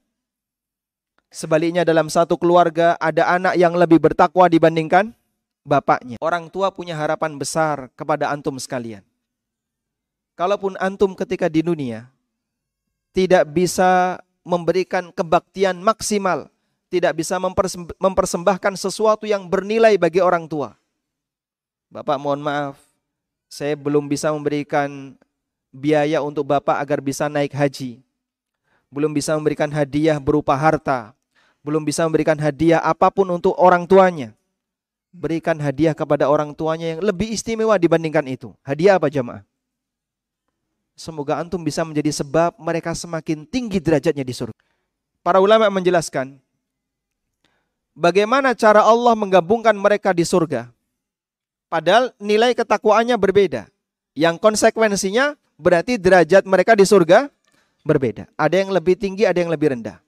[1.32, 5.10] Sebaliknya dalam satu keluarga ada anak yang lebih bertakwa dibandingkan
[5.66, 6.22] bapaknya.
[6.22, 9.02] Orang tua punya harapan besar kepada antum sekalian.
[10.38, 12.06] Kalaupun antum ketika di dunia
[13.10, 16.46] tidak bisa memberikan kebaktian maksimal
[16.86, 17.34] tidak bisa
[17.98, 20.78] mempersembahkan sesuatu yang bernilai bagi orang tua.
[21.90, 22.78] Bapak mohon maaf,
[23.50, 25.18] saya belum bisa memberikan
[25.74, 28.02] biaya untuk Bapak agar bisa naik haji.
[28.86, 31.10] Belum bisa memberikan hadiah berupa harta.
[31.58, 34.35] Belum bisa memberikan hadiah apa pun untuk orang tuanya.
[35.16, 38.52] Berikan hadiah kepada orang tuanya yang lebih istimewa dibandingkan itu.
[38.60, 39.40] Hadiah apa jamaah?
[40.92, 44.60] Semoga antum bisa menjadi sebab mereka semakin tinggi derajatnya di surga.
[45.24, 46.36] Para ulama menjelaskan,
[47.96, 50.68] bagaimana cara Allah menggabungkan mereka di surga.
[51.72, 53.72] Padahal nilai ketakwaannya berbeda.
[54.16, 57.32] Yang konsekuensinya berarti derajat mereka di surga
[57.84, 58.28] berbeda.
[58.36, 60.00] Ada yang lebih tinggi, ada yang lebih rendah.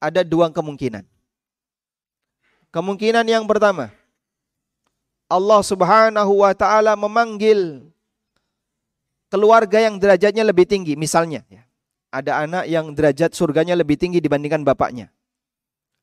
[0.00, 1.04] Ada dua kemungkinan.
[2.72, 3.92] Kemungkinan yang pertama,
[5.32, 7.88] Allah Subhanahu wa taala memanggil
[9.32, 11.64] keluarga yang derajatnya lebih tinggi, misalnya ya.
[12.12, 15.08] Ada anak yang derajat surganya lebih tinggi dibandingkan bapaknya.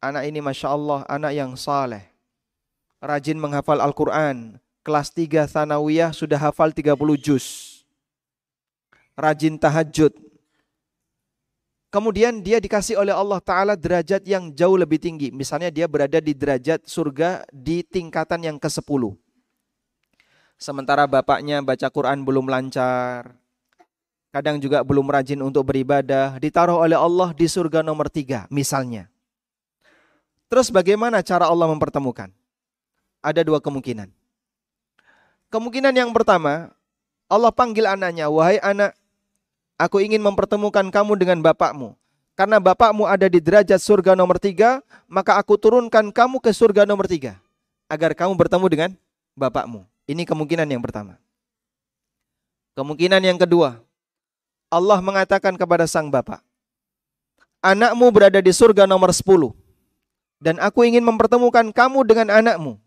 [0.01, 2.01] Anak ini Masya Allah, anak yang saleh.
[2.97, 4.57] Rajin menghafal Al-Quran.
[4.81, 7.45] Kelas 3 Thanawiyah sudah hafal 30 juz.
[9.13, 10.09] Rajin tahajud.
[11.89, 15.33] Kemudian dia dikasih oleh Allah Ta'ala derajat yang jauh lebih tinggi.
[15.33, 19.17] Misalnya dia berada di derajat surga di tingkatan yang ke-10.
[20.61, 23.33] Sementara bapaknya baca Quran belum lancar.
[24.29, 26.37] Kadang juga belum rajin untuk beribadah.
[26.37, 29.09] Ditaruh oleh Allah di surga nomor tiga misalnya.
[30.45, 32.29] Terus bagaimana cara Allah mempertemukan?
[33.25, 34.13] Ada dua kemungkinan.
[35.49, 36.69] Kemungkinan yang pertama,
[37.25, 38.98] Allah panggil anaknya, "Wahai anak,
[39.79, 41.95] aku ingin mempertemukan kamu dengan bapakmu.
[42.35, 47.07] Karena bapakmu ada di derajat surga nomor tiga, maka aku turunkan kamu ke surga nomor
[47.07, 47.39] tiga.
[47.87, 48.89] Agar kamu bertemu dengan
[49.35, 49.87] bapakmu.
[50.07, 51.15] Ini kemungkinan yang pertama.
[52.75, 53.79] Kemungkinan yang kedua,
[54.71, 56.39] Allah mengatakan kepada sang bapak,
[57.59, 59.51] Anakmu berada di surga nomor sepuluh
[60.39, 62.79] dan aku ingin mempertemukan kamu dengan anakmu.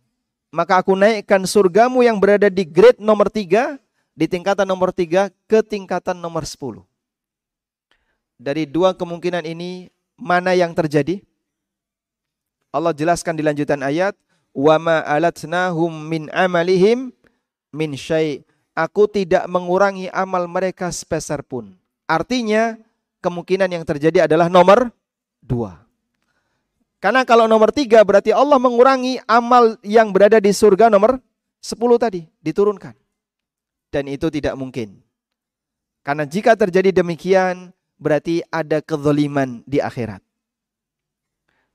[0.52, 3.80] Maka aku naikkan surgamu yang berada di grade nomor tiga,
[4.12, 6.84] di tingkatan nomor tiga ke tingkatan nomor 10.
[8.36, 11.22] Dari dua kemungkinan ini mana yang terjadi?
[12.72, 14.16] Allah jelaskan di lanjutan ayat,
[14.56, 17.12] "Wa أَلَتْنَاهُمْ مِنْ min amalihim
[17.72, 17.92] min.
[18.72, 21.76] Aku tidak mengurangi amal mereka sepeser pun.
[22.08, 22.80] Artinya,
[23.20, 24.88] kemungkinan yang terjadi adalah nomor
[25.44, 25.84] dua.
[26.96, 31.20] Karena kalau nomor tiga berarti Allah mengurangi amal yang berada di surga nomor
[31.60, 33.01] sepuluh tadi, diturunkan.
[33.92, 35.04] Dan itu tidak mungkin.
[36.00, 40.24] Karena jika terjadi demikian berarti ada kezaliman di akhirat.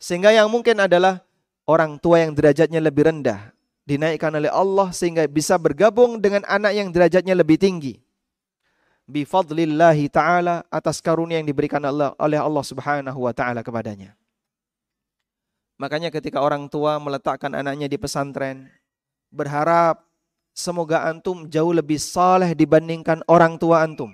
[0.02, 1.24] Sehingga yang mungkin adalah
[1.70, 3.54] orang tua yang derajatnya lebih rendah
[3.88, 7.96] dinaikkan oleh Allah sehingga bisa bergabung dengan anak yang derajatnya lebih tinggi.
[9.08, 14.12] Bifadlillahi ta'ala atas karunia yang diberikan Allah oleh Allah subhanahu wa ta'ala kepadanya.
[15.80, 18.68] Makanya ketika orang tua meletakkan anaknya di pesantren,
[19.32, 20.04] berharap
[20.58, 24.10] semoga antum jauh lebih saleh dibandingkan orang tua antum.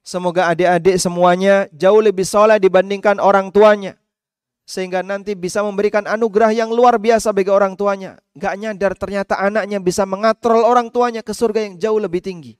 [0.00, 4.00] Semoga adik-adik semuanya jauh lebih saleh dibandingkan orang tuanya.
[4.66, 8.18] Sehingga nanti bisa memberikan anugerah yang luar biasa bagi orang tuanya.
[8.34, 12.58] Gak nyadar ternyata anaknya bisa mengatrol orang tuanya ke surga yang jauh lebih tinggi.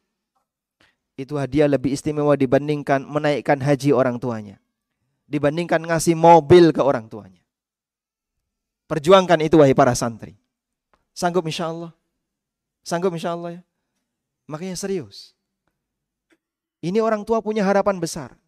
[1.18, 4.60] Itu hadiah lebih istimewa dibandingkan menaikkan haji orang tuanya.
[5.26, 7.42] Dibandingkan ngasih mobil ke orang tuanya.
[8.86, 10.38] Perjuangkan itu wahai para santri.
[11.10, 11.90] Sanggup insya Allah.
[12.86, 13.62] Sanggup insya Allah ya.
[14.46, 15.34] Makanya serius.
[16.78, 18.38] Ini orang tua punya harapan besar.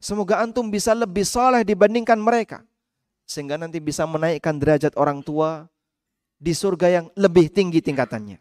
[0.00, 2.64] Semoga antum bisa lebih soleh dibandingkan mereka.
[3.28, 5.68] Sehingga nanti bisa menaikkan derajat orang tua
[6.40, 8.40] di surga yang lebih tinggi tingkatannya.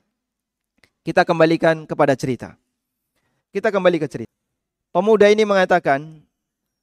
[1.04, 2.56] Kita kembalikan kepada cerita.
[3.52, 4.32] Kita kembali ke cerita.
[4.96, 6.24] Pemuda ini mengatakan,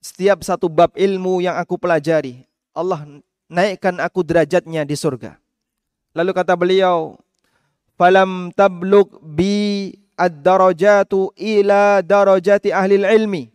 [0.04, 2.44] setiap satu bab ilmu yang aku pelajari,
[2.76, 3.08] Allah
[3.48, 5.40] naikkan aku derajatnya di surga.
[6.12, 7.16] Lalu kata beliau,
[7.98, 13.50] "Falam tablug bi ad-darajatu ila darajati ahli ilmi."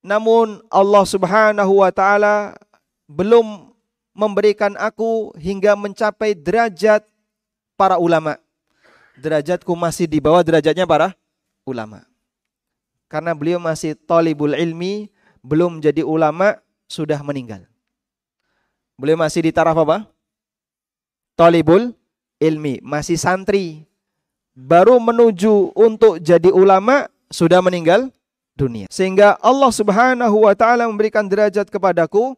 [0.00, 2.56] Namun Allah Subhanahu wa taala
[3.04, 3.74] belum
[4.16, 7.04] memberikan aku hingga mencapai derajat
[7.76, 8.40] para ulama.
[9.20, 11.12] Derajatku masih di bawah derajatnya para
[11.68, 12.08] ulama.
[13.06, 15.12] Karena beliau masih talibul ilmi,
[15.44, 17.66] belum jadi ulama, sudah meninggal.
[18.96, 20.08] Beliau masih di taraf apa?
[21.36, 21.92] Talibul
[22.42, 23.84] ilmi, masih santri.
[24.56, 28.08] Baru menuju untuk jadi ulama sudah meninggal
[28.56, 28.88] dunia.
[28.88, 32.32] Sehingga Allah Subhanahu wa taala memberikan derajat kepadaku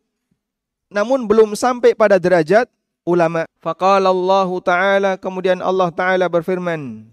[0.91, 2.67] namun belum sampai pada derajat
[3.07, 3.47] ulama.
[3.63, 7.07] Faqala Allah taala kemudian Allah taala berfirman,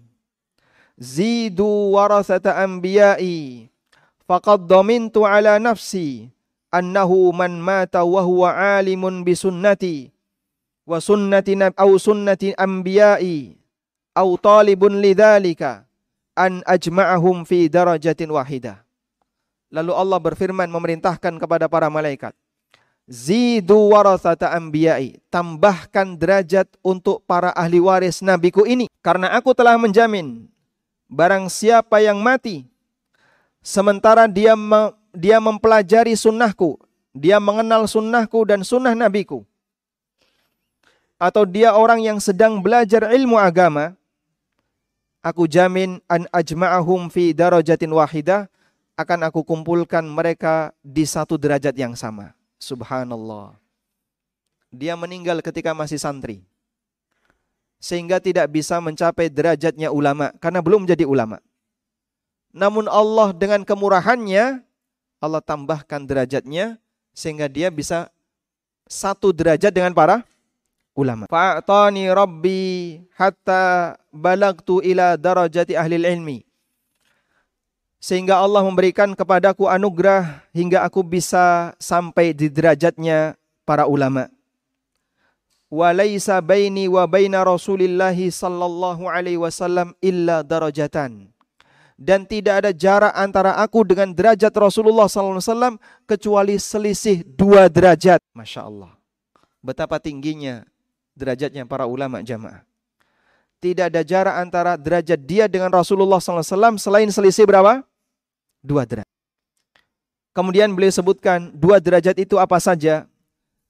[0.98, 3.68] "Zidu warasata anbiya'i
[4.26, 6.34] faqad dhamintu ala nafsi
[6.74, 10.10] annahu man mata wa huwa alimun bi sunnati
[10.86, 13.58] wa sunnati au sunnati anbiya'i
[14.14, 15.84] au talibun lidzalika
[16.38, 18.80] an ajma'ahum fi darajatin wahidah.
[19.68, 22.32] Lalu Allah berfirman memerintahkan kepada para malaikat,
[23.06, 25.22] Zidu warasata anbiya'i.
[25.30, 28.90] Tambahkan derajat untuk para ahli waris nabiku ini.
[28.98, 30.50] Karena aku telah menjamin.
[31.06, 32.66] Barang siapa yang mati.
[33.62, 34.58] Sementara dia
[35.14, 36.82] dia mempelajari sunnahku.
[37.14, 39.46] Dia mengenal sunnahku dan sunnah nabiku.
[41.16, 43.96] Atau dia orang yang sedang belajar ilmu agama.
[45.24, 48.46] Aku jamin an ajma'ahum fi darajatin wahidah.
[48.96, 52.32] Akan aku kumpulkan mereka di satu derajat yang sama.
[52.56, 53.56] Subhanallah.
[54.72, 56.40] Dia meninggal ketika masih santri.
[57.76, 61.44] Sehingga tidak bisa mencapai derajatnya ulama karena belum jadi ulama.
[62.56, 64.64] Namun Allah dengan kemurahannya
[65.20, 66.80] Allah tambahkan derajatnya
[67.12, 68.08] sehingga dia bisa
[68.88, 70.24] satu derajat dengan para
[70.96, 71.28] ulama.
[71.28, 76.46] Fa'tani rabbi hatta balagtu ila darajati ahli ilmi
[78.06, 83.34] sehingga Allah memberikan kepadaku anugerah hingga aku bisa sampai di derajatnya
[83.66, 84.30] para ulama.
[85.66, 91.34] Walaysa baini wa baina Rasulillah sallallahu alaihi wasallam illa darajatan.
[91.96, 95.74] Dan tidak ada jarak antara aku dengan derajat Rasulullah sallallahu alaihi wasallam
[96.06, 98.22] kecuali selisih dua derajat.
[98.36, 98.94] Masya Allah.
[99.64, 100.62] Betapa tingginya
[101.16, 102.62] derajatnya para ulama jamaah.
[103.56, 107.80] Tidak ada jarak antara derajat dia dengan Rasulullah SAW selain selisih berapa?
[108.60, 109.08] Dua derajat.
[110.36, 113.08] Kemudian beliau sebutkan dua derajat itu apa saja?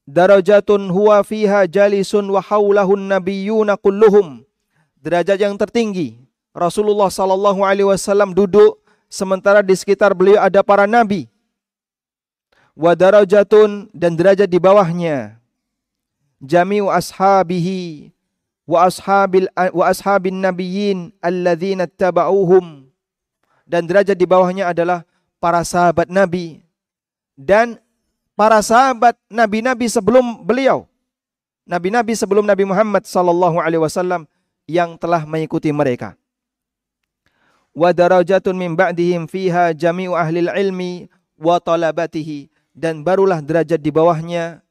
[0.03, 4.43] Darajatun huwa fiha jalisun wa haulahun nabiyyuna kulluhum.
[4.99, 6.19] Derajat yang tertinggi.
[6.51, 11.31] Rasulullah sallallahu alaihi wasallam duduk sementara di sekitar beliau ada para nabi.
[12.75, 15.36] Wa darajatun dan derajat di bawahnya.
[16.37, 18.13] Jami'u ashabihi
[18.67, 22.85] wa ashabil wa ashabin nabiyyin alladzina tabauhum
[23.65, 25.01] dan derajat di bawahnya adalah
[25.41, 26.61] para sahabat Nabi
[27.33, 27.81] dan
[28.37, 30.85] para sahabat nabi-nabi sebelum beliau.
[31.67, 34.29] Nabi-nabi sebelum Nabi Muhammad sallallahu alaihi wasallam
[34.69, 36.13] yang telah mengikuti mereka.
[37.73, 44.61] Wa darajatun min ba'dihim fiha jami'u ahli ilmi wa talabatihi dan barulah derajat di bawahnya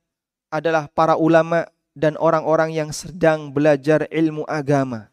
[0.51, 5.09] adalah para ulama dan orang-orang yang sedang belajar ilmu agama.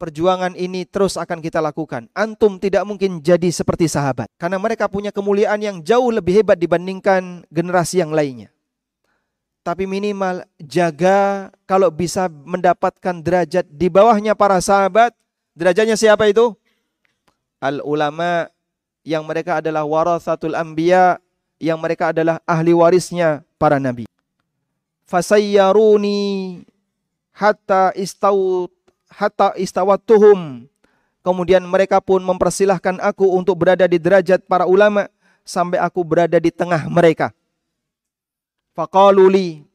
[0.00, 2.08] Perjuangan ini terus akan kita lakukan.
[2.16, 4.32] Antum tidak mungkin jadi seperti sahabat.
[4.40, 8.48] Karena mereka punya kemuliaan yang jauh lebih hebat dibandingkan generasi yang lainnya.
[9.60, 15.12] Tapi minimal jaga kalau bisa mendapatkan derajat di bawahnya para sahabat.
[15.52, 16.56] Derajatnya siapa itu?
[17.60, 18.48] Al ulama
[19.04, 21.20] yang mereka adalah warathatul anbiya
[21.60, 24.08] yang mereka adalah ahli warisnya para nabi.
[25.04, 26.64] Fasayyaruni
[27.36, 28.72] hatta istawut
[29.12, 30.64] hatta istawatuhum.
[31.20, 35.12] Kemudian mereka pun mempersilahkan aku untuk berada di derajat para ulama
[35.44, 37.28] sampai aku berada di tengah mereka.
[38.72, 39.68] Faqaluli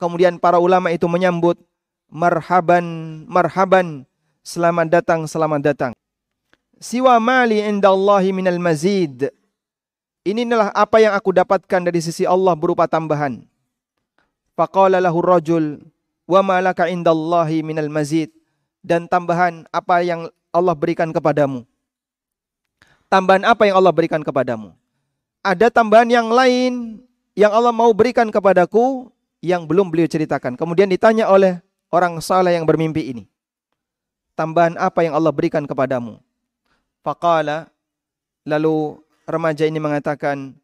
[0.00, 1.60] kemudian para ulama itu menyambut
[2.08, 2.84] marhaban
[3.28, 4.08] marhaban.
[4.40, 5.92] Selamat datang selamat datang.
[6.80, 9.28] Siwa mali indallahi minal mazid
[10.34, 13.46] inilah apa yang aku dapatkan dari sisi Allah berupa tambahan
[14.56, 15.84] Faqala lahu rajul
[16.24, 18.32] wa ma laka indallahi minal mazid
[18.80, 21.68] dan tambahan apa yang Allah berikan kepadamu.
[23.12, 24.72] Tambahan apa yang Allah berikan kepadamu?
[25.44, 27.04] Ada tambahan yang lain
[27.36, 29.12] yang Allah mau berikan kepadaku
[29.44, 30.56] yang belum beliau ceritakan.
[30.56, 31.60] Kemudian ditanya oleh
[31.92, 33.24] orang saleh yang bermimpi ini.
[34.32, 36.16] Tambahan apa yang Allah berikan kepadamu?
[37.04, 37.68] Faqala
[38.48, 40.54] lalu remaja ini mengatakan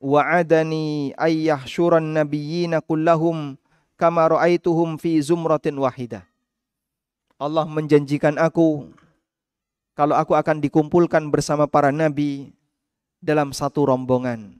[0.00, 3.60] wa'adani ayyahsyuran nabiyyina kullahum
[4.00, 6.24] kama ra'aituhum fi zumratin wahidah.
[7.36, 8.88] Allah menjanjikan aku
[9.92, 12.52] kalau aku akan dikumpulkan bersama para nabi
[13.20, 14.56] dalam satu rombongan.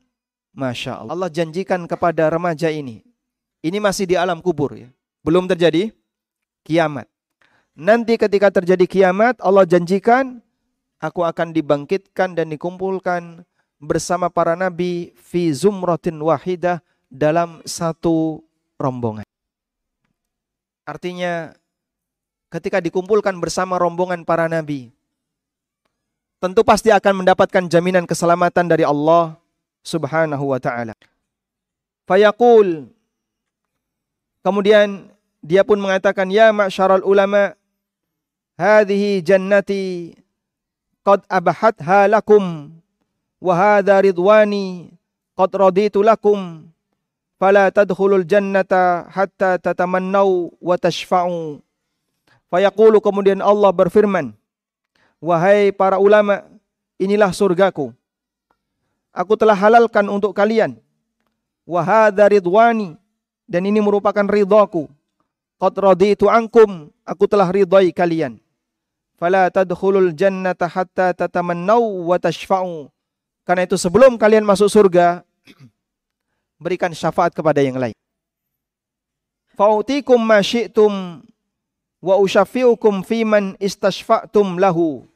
[0.56, 1.12] Masya Allah.
[1.12, 3.04] Allah janjikan kepada remaja ini.
[3.60, 4.88] Ini masih di alam kubur ya.
[5.20, 5.92] Belum terjadi
[6.64, 7.04] kiamat.
[7.76, 10.40] Nanti ketika terjadi kiamat Allah janjikan
[11.00, 13.44] aku akan dibangkitkan dan dikumpulkan
[13.76, 16.80] bersama para nabi fi zumratin wahidah
[17.12, 18.40] dalam satu
[18.80, 19.24] rombongan.
[20.86, 21.52] Artinya
[22.48, 24.94] ketika dikumpulkan bersama rombongan para nabi
[26.38, 29.34] tentu pasti akan mendapatkan jaminan keselamatan dari Allah
[29.82, 30.94] Subhanahu wa taala.
[32.06, 32.96] Fayaqul
[34.46, 35.10] Kemudian
[35.42, 37.58] dia pun mengatakan ya ma'syaral ulama
[38.54, 40.14] hadhihi jannati
[41.06, 42.74] qad abahatha lakum
[43.38, 44.90] wa hadha ridwani
[45.38, 46.66] qad raditu lakum
[47.38, 51.62] fala tadkhulul jannata hatta tatamannau wa tashfa'u.
[52.50, 54.34] Fayaqulu kemudian Allah berfirman,
[55.18, 56.44] Wahai para ulama,
[57.00, 57.90] inilah surgaku.
[59.16, 60.76] Aku telah halalkan untuk kalian.
[61.64, 62.94] Wahada ridwani.
[63.48, 64.86] Dan ini merupakan ridhaku.
[65.56, 66.92] Qad raditu ankum.
[67.02, 68.36] Aku telah ridhai kalian.
[69.16, 72.92] Fala tadkhulul jannata hatta tatamannau wa tashfa'u.
[73.48, 75.24] Karena itu sebelum kalian masuk surga,
[76.62, 77.96] berikan syafaat kepada yang lain.
[79.56, 81.24] Fa'utikum ma syi'tum
[82.04, 85.08] wa usyafi'ukum fiman istashfa'tum lahu.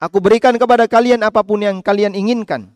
[0.00, 2.72] Aku berikan kepada kalian apa pun yang kalian inginkan.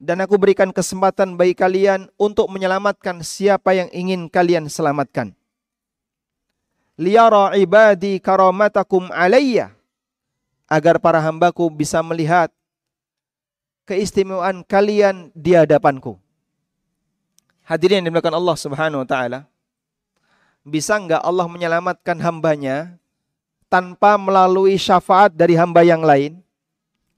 [0.00, 5.36] Dan aku berikan kesempatan bagi kalian untuk menyelamatkan siapa yang ingin kalian selamatkan.
[6.94, 9.74] Liyara ibadi karamatakum alayya.
[10.70, 12.48] Agar para hambaku bisa melihat
[13.84, 16.16] keistimewaan kalian di hadapanku.
[17.66, 19.40] Hadirin yang dimuliakan Allah Subhanahu wa taala.
[20.64, 22.96] Bisa enggak Allah menyelamatkan hambanya
[23.68, 26.40] tanpa melalui syafaat dari hamba yang lain?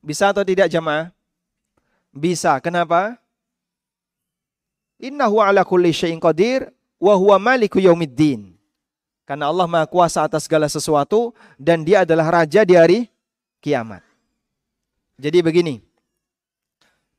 [0.02, 1.14] Bisa atau tidak jemaah?
[2.10, 2.56] Bisa.
[2.64, 3.20] Kenapa?
[4.96, 8.55] Innahu ala kulli syai'in qadir wa huwa maliku yaumiddin.
[9.26, 13.10] Karena Allah Maha Kuasa atas segala sesuatu dan Dia adalah raja di hari
[13.58, 14.00] kiamat.
[15.18, 15.82] Jadi begini.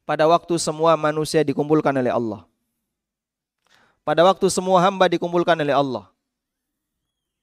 [0.07, 2.47] Pada waktu semua manusia dikumpulkan oleh Allah.
[4.07, 6.07] Pada waktu semua hamba dikumpulkan oleh Allah.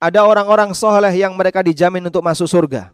[0.01, 2.89] Ada orang-orang soleh yang mereka dijamin untuk masuk surga.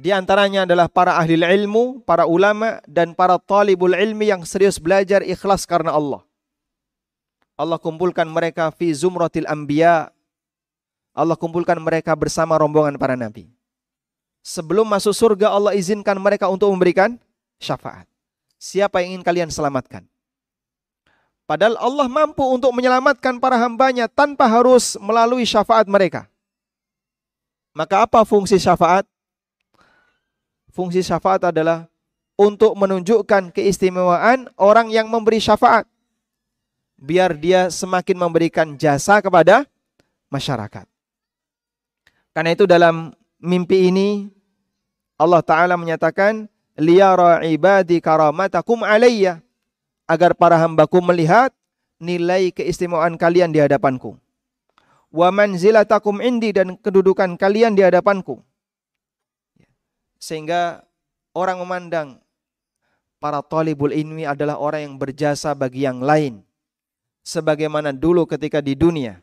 [0.00, 5.20] Di antaranya adalah para ahli ilmu, para ulama, dan para talibul ilmi yang serius belajar
[5.20, 6.24] ikhlas karena Allah.
[7.60, 10.08] Allah kumpulkan mereka fi zumratil anbiya.
[11.12, 13.52] Allah kumpulkan mereka bersama rombongan para nabi.
[14.40, 17.20] Sebelum masuk surga Allah izinkan mereka untuk memberikan
[17.60, 18.08] syafaat.
[18.56, 20.08] Siapa yang ingin kalian selamatkan?
[21.44, 26.30] Padahal Allah mampu untuk menyelamatkan para hambanya tanpa harus melalui syafaat mereka.
[27.76, 29.04] Maka apa fungsi syafaat?
[30.70, 31.90] Fungsi syafaat adalah
[32.38, 35.89] untuk menunjukkan keistimewaan orang yang memberi syafaat.
[37.00, 39.64] Biar dia semakin memberikan jasa kepada
[40.28, 40.84] masyarakat.
[42.36, 44.28] Karena itu dalam mimpi ini
[45.16, 46.44] Allah Ta'ala menyatakan
[46.76, 49.40] liyara ibadi karamatakum alayya
[50.04, 51.52] agar para hambaku melihat
[52.00, 54.16] nilai keistimewaan kalian di hadapanku.
[55.10, 58.40] Wa manzilatakum indi dan kedudukan kalian di hadapanku.
[60.20, 60.84] Sehingga
[61.32, 62.20] orang memandang
[63.20, 66.40] para talibul ilmi adalah orang yang berjasa bagi yang lain.
[67.20, 69.20] Sebagaimana dulu ketika di dunia,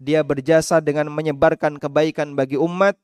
[0.00, 2.96] dia berjasa dengan menyebarkan kebaikan bagi umat.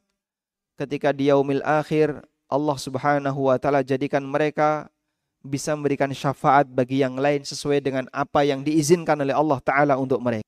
[0.77, 4.93] Ketika di yaumil akhir, Allah subhanahu wa ta'ala jadikan mereka
[5.47, 10.21] bisa memberikan syafaat bagi yang lain sesuai dengan apa yang diizinkan oleh Allah Ta'ala untuk
[10.21, 10.45] mereka.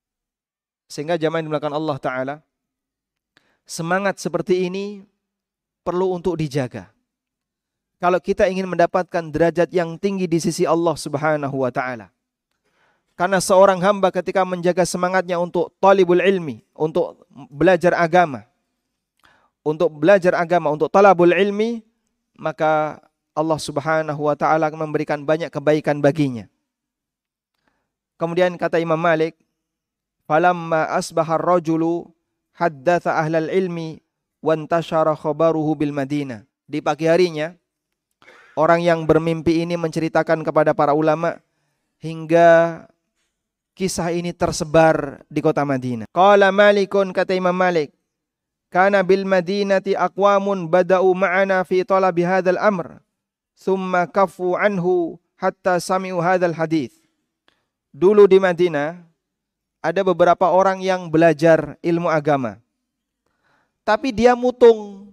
[0.91, 2.35] Sehingga jamaah yang dimulakan Allah Ta'ala,
[3.65, 5.05] semangat seperti ini
[5.85, 6.93] perlu untuk dijaga.
[7.99, 12.15] Kalau kita ingin mendapatkan derajat yang tinggi di sisi Allah Subhanahu wa taala.
[13.19, 18.47] Karena seorang hamba ketika menjaga semangatnya untuk talibul ilmi, untuk belajar agama,
[19.67, 21.83] untuk belajar agama, untuk talabul ilmi,
[22.39, 23.03] maka
[23.35, 26.47] Allah Subhanahu wa taala memberikan banyak kebaikan baginya.
[28.15, 29.35] Kemudian kata Imam Malik,
[30.31, 32.15] "Falamma asbaha ar-rajulu
[32.55, 34.03] haddatha ahlal ilmi
[34.43, 36.43] wantashara khabaruhu bil Madinah.
[36.69, 37.55] Di pagi harinya
[38.59, 41.39] orang yang bermimpi ini menceritakan kepada para ulama
[42.03, 42.85] hingga
[43.79, 46.11] kisah ini tersebar di kota Madinah.
[46.11, 47.95] Qala Malikun kata Imam Malik,
[48.75, 52.99] kana bil Madinati aqwamun bada'u ma'ana fi talabi hadzal amr,
[53.55, 56.91] thumma kafu anhu hatta sami'u hadzal hadis.
[57.95, 58.99] Dulu di Madinah
[59.79, 62.59] ada beberapa orang yang belajar ilmu agama
[63.89, 65.09] tapi dia mutung.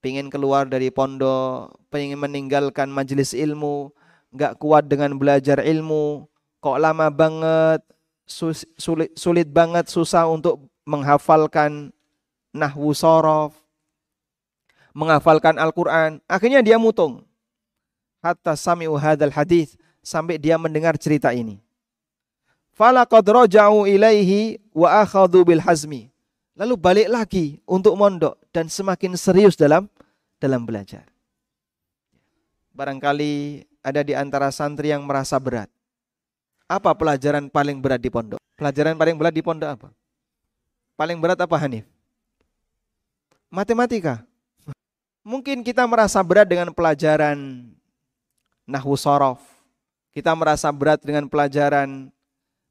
[0.00, 3.92] Pengen keluar dari pondok, pengen meninggalkan majelis ilmu,
[4.32, 6.24] nggak kuat dengan belajar ilmu,
[6.62, 7.82] kok lama banget,
[8.78, 11.90] sulit, sulit banget, susah untuk menghafalkan
[12.54, 13.58] nahwu sorof,
[14.94, 16.22] menghafalkan Al-Quran.
[16.30, 17.26] Akhirnya dia mutung.
[18.22, 21.58] Hatta sami'u hadal hadis sampai dia mendengar cerita ini.
[22.70, 26.12] Falaqad raja'u ilaihi wa akhadhu bil hazmi
[26.56, 29.88] lalu balik lagi untuk mondok dan semakin serius dalam
[30.36, 31.08] dalam belajar.
[32.72, 35.68] Barangkali ada di antara santri yang merasa berat.
[36.72, 38.40] Apa pelajaran paling berat di pondok?
[38.56, 39.88] Pelajaran paling berat di pondok apa?
[40.96, 41.84] Paling berat apa Hanif?
[43.52, 44.24] Matematika.
[45.20, 47.68] Mungkin kita merasa berat dengan pelajaran
[48.64, 49.44] nahwu sorof,
[50.12, 52.08] Kita merasa berat dengan pelajaran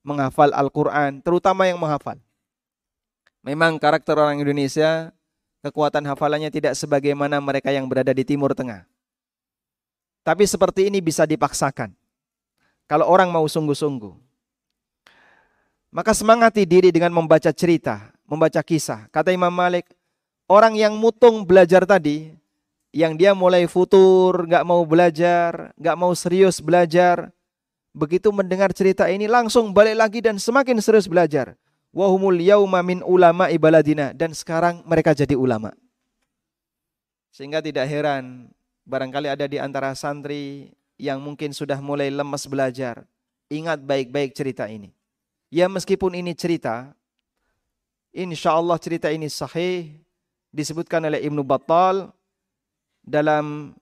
[0.01, 2.17] menghafal Al-Quran, terutama yang menghafal.
[3.41, 5.09] Memang karakter orang Indonesia,
[5.65, 8.85] kekuatan hafalannya tidak sebagaimana mereka yang berada di Timur Tengah.
[10.21, 12.00] Tapi seperti ini bisa dipaksakan.
[12.91, 14.11] Kalau orang mau sungguh-sungguh.
[15.95, 19.07] Maka semangati diri dengan membaca cerita, membaca kisah.
[19.15, 19.87] Kata Imam Malik,
[20.51, 22.35] orang yang mutung belajar tadi,
[22.91, 27.31] yang dia mulai futur, gak mau belajar, gak mau serius belajar,
[27.95, 31.55] begitu mendengar cerita ini langsung balik lagi dan semakin serius belajar.
[31.95, 35.71] Wahumul yauma min ulama ibaladina dan sekarang mereka jadi ulama.
[37.31, 38.51] Sehingga tidak heran
[38.83, 43.01] barangkali ada di antara santri yang mungkin sudah mulai lemas belajar.
[43.49, 44.93] Ingat baik-baik cerita ini.
[45.49, 46.93] Ya meskipun ini cerita,
[48.13, 49.97] insya Allah cerita ini sahih,
[50.53, 52.13] disebutkan oleh Ibnu Battal
[53.01, 53.73] dalam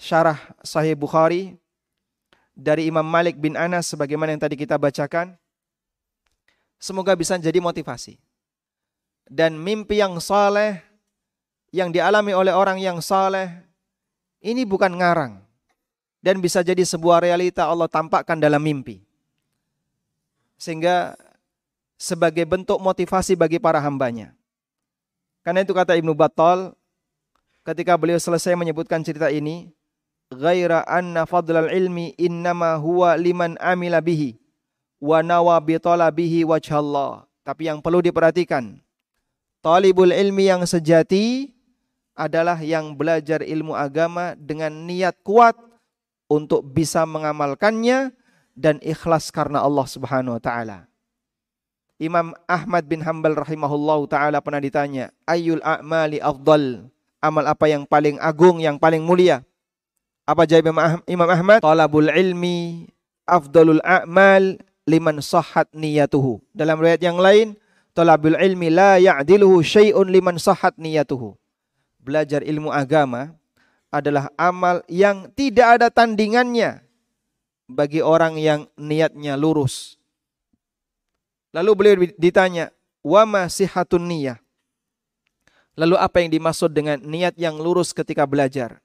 [0.00, 1.60] syarah Sahih Bukhari
[2.56, 5.36] dari Imam Malik bin Anas sebagaimana yang tadi kita bacakan.
[6.80, 8.16] Semoga bisa jadi motivasi.
[9.28, 10.80] Dan mimpi yang saleh
[11.70, 13.46] yang dialami oleh orang yang saleh
[14.42, 15.49] ini bukan ngarang
[16.20, 19.00] dan bisa jadi sebuah realita Allah tampakkan dalam mimpi.
[20.60, 21.16] Sehingga
[21.96, 24.36] sebagai bentuk motivasi bagi para hambanya.
[25.40, 26.76] Karena itu kata Ibnu Battal
[27.64, 29.72] ketika beliau selesai menyebutkan cerita ini,
[30.28, 34.36] ghaira anna fadlal ilmi innama huwa liman amila bihi
[35.00, 37.24] wa nawa bi talabihi wajhallah.
[37.40, 38.76] Tapi yang perlu diperhatikan,
[39.64, 41.56] talibul ilmi yang sejati
[42.12, 45.56] adalah yang belajar ilmu agama dengan niat kuat
[46.30, 48.14] untuk bisa mengamalkannya
[48.54, 50.86] dan ikhlas karena Allah Subhanahu wa taala.
[52.00, 56.86] Imam Ahmad bin Hanbal rahimahullahu taala pernah ditanya, "Ayyul a'mali afdal?"
[57.20, 59.44] Amal apa yang paling agung, yang paling mulia?
[60.24, 60.72] Apa jawab
[61.04, 61.60] Imam Ahmad?
[61.60, 62.88] Talabul ilmi
[63.28, 64.56] afdalul a'mal
[64.88, 66.40] liman sahhat niyatuhu.
[66.56, 67.60] Dalam riwayat yang lain,
[67.92, 71.36] talabul ilmi la ya'diluhu syai'un liman sahhat niyatuhu.
[72.00, 73.36] Belajar ilmu agama
[73.90, 76.82] adalah amal yang tidak ada tandingannya
[77.66, 79.98] bagi orang yang niatnya lurus.
[81.50, 82.70] Lalu beliau ditanya,
[83.02, 84.38] "Wa ma sihatun niyah?"
[85.74, 88.78] Lalu apa yang dimaksud dengan niat yang lurus ketika belajar?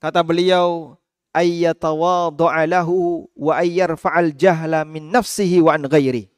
[0.00, 0.96] Kata beliau,
[1.36, 6.32] ayyatawadhu'a lahu wa ayyarfa'al jahla min nafsihi wa an ghairi.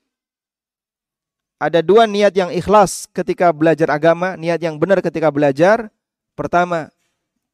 [1.58, 5.90] Ada dua niat yang ikhlas ketika belajar agama, niat yang benar ketika belajar.
[6.38, 6.90] Pertama,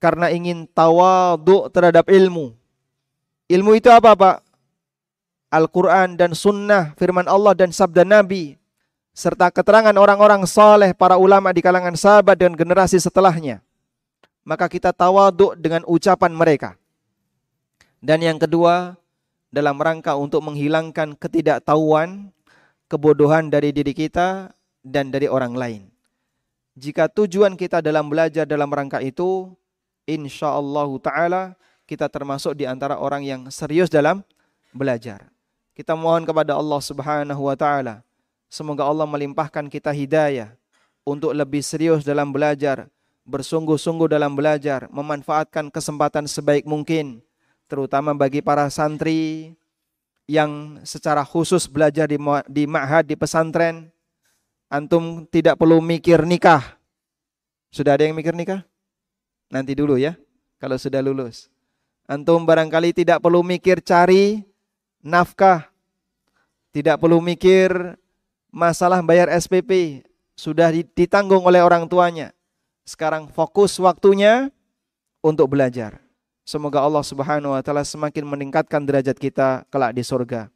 [0.05, 2.53] karena ingin tawadhu terhadap ilmu.
[3.49, 4.37] Ilmu itu apa, Pak?
[5.49, 8.61] Al-Quran dan Sunnah, firman Allah dan sabda Nabi,
[9.17, 13.65] serta keterangan orang-orang saleh, para ulama di kalangan sahabat dan generasi setelahnya.
[14.45, 16.77] Maka kita tawaduk dengan ucapan mereka.
[18.05, 19.01] Dan yang kedua,
[19.49, 22.29] dalam rangka untuk menghilangkan ketidaktahuan,
[22.93, 24.53] kebodohan dari diri kita
[24.85, 25.83] dan dari orang lain.
[26.77, 29.57] Jika tujuan kita dalam belajar dalam rangka itu,
[30.05, 31.43] insya Allah Ta'ala
[31.85, 34.25] kita termasuk di antara orang yang serius dalam
[34.73, 35.29] belajar.
[35.77, 38.01] Kita mohon kepada Allah Subhanahu wa taala
[38.49, 40.55] semoga Allah melimpahkan kita hidayah
[41.05, 42.89] untuk lebih serius dalam belajar,
[43.27, 47.21] bersungguh-sungguh dalam belajar, memanfaatkan kesempatan sebaik mungkin
[47.69, 49.53] terutama bagi para santri
[50.25, 52.17] yang secara khusus belajar di
[52.49, 53.93] di ma'had di pesantren
[54.73, 56.81] antum tidak perlu mikir nikah.
[57.75, 58.63] Sudah ada yang mikir nikah?
[59.55, 60.19] Nanti dulu ya,
[60.59, 61.47] kalau sudah lulus.
[62.11, 64.43] Antum barangkali tidak perlu mikir cari
[64.99, 65.71] nafkah.
[66.75, 67.71] Tidak perlu mikir
[68.51, 70.03] masalah bayar SPP.
[70.35, 72.35] Sudah ditanggung oleh orang tuanya.
[72.83, 74.51] Sekarang fokus waktunya
[75.23, 76.03] untuk belajar.
[76.43, 80.51] Semoga Allah Subhanahu wa taala semakin meningkatkan derajat kita kelak di surga.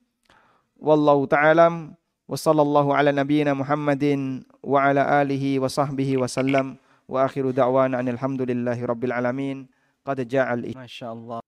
[0.74, 1.94] Wallahu ta'ala
[2.28, 6.28] wa sallallahu ala nabiyyina Muhammadin wa ala alihi wa sahbihi wa
[7.08, 9.64] wa akhiru da'wana alhamdulillahi rabbil alamin.
[10.04, 11.40] Qad ja'al Masyaallah.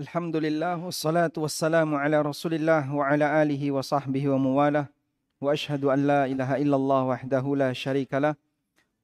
[0.00, 4.88] Alhamdulillah wassalatu wassalamu ala Rasulillah wa ala alihi wa sahbihi wa muwalah
[5.40, 8.34] wa ashhadu an la ilaha illallah wahdahu la lah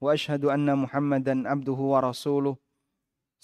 [0.01, 2.57] wa ashhadu anna Muhammadan abduhu wa rasuluh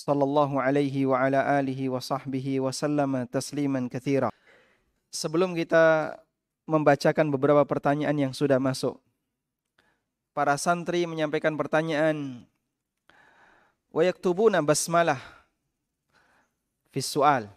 [0.01, 4.33] sallallahu alaihi wa ala alihi wa sahbihi wa sallama tasliman katsira.
[5.13, 6.17] Sebelum kita
[6.65, 8.97] membacakan beberapa pertanyaan yang sudah masuk.
[10.33, 12.49] Para santri menyampaikan pertanyaan
[13.93, 15.21] wa yaktubuna basmalah
[16.89, 17.53] visual.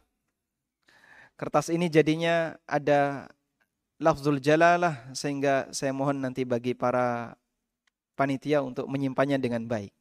[1.39, 3.31] Kertas ini jadinya ada
[3.95, 7.39] lafzul jalalah sehingga saya mohon nanti bagi para
[8.19, 9.91] panitia untuk menyimpannya dengan baik.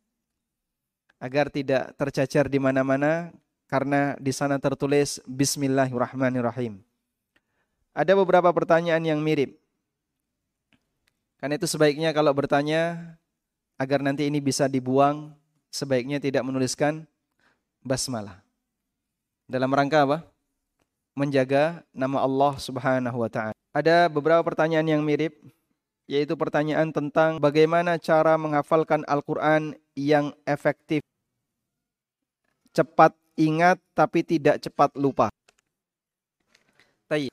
[1.22, 3.30] Agar tidak tercacar di mana-mana
[3.70, 6.82] karena di sana tertulis Bismillahirrahmanirrahim.
[7.94, 9.63] Ada beberapa pertanyaan yang mirip.
[11.44, 13.12] Karena itu sebaiknya kalau bertanya
[13.76, 15.28] agar nanti ini bisa dibuang,
[15.68, 17.04] sebaiknya tidak menuliskan
[17.84, 18.40] basmalah.
[19.44, 20.24] Dalam rangka apa?
[21.12, 23.52] Menjaga nama Allah Subhanahu wa taala.
[23.76, 25.36] Ada beberapa pertanyaan yang mirip
[26.08, 31.04] yaitu pertanyaan tentang bagaimana cara menghafalkan Al-Qur'an yang efektif.
[32.72, 35.28] Cepat ingat tapi tidak cepat lupa.
[37.04, 37.28] Tayyib.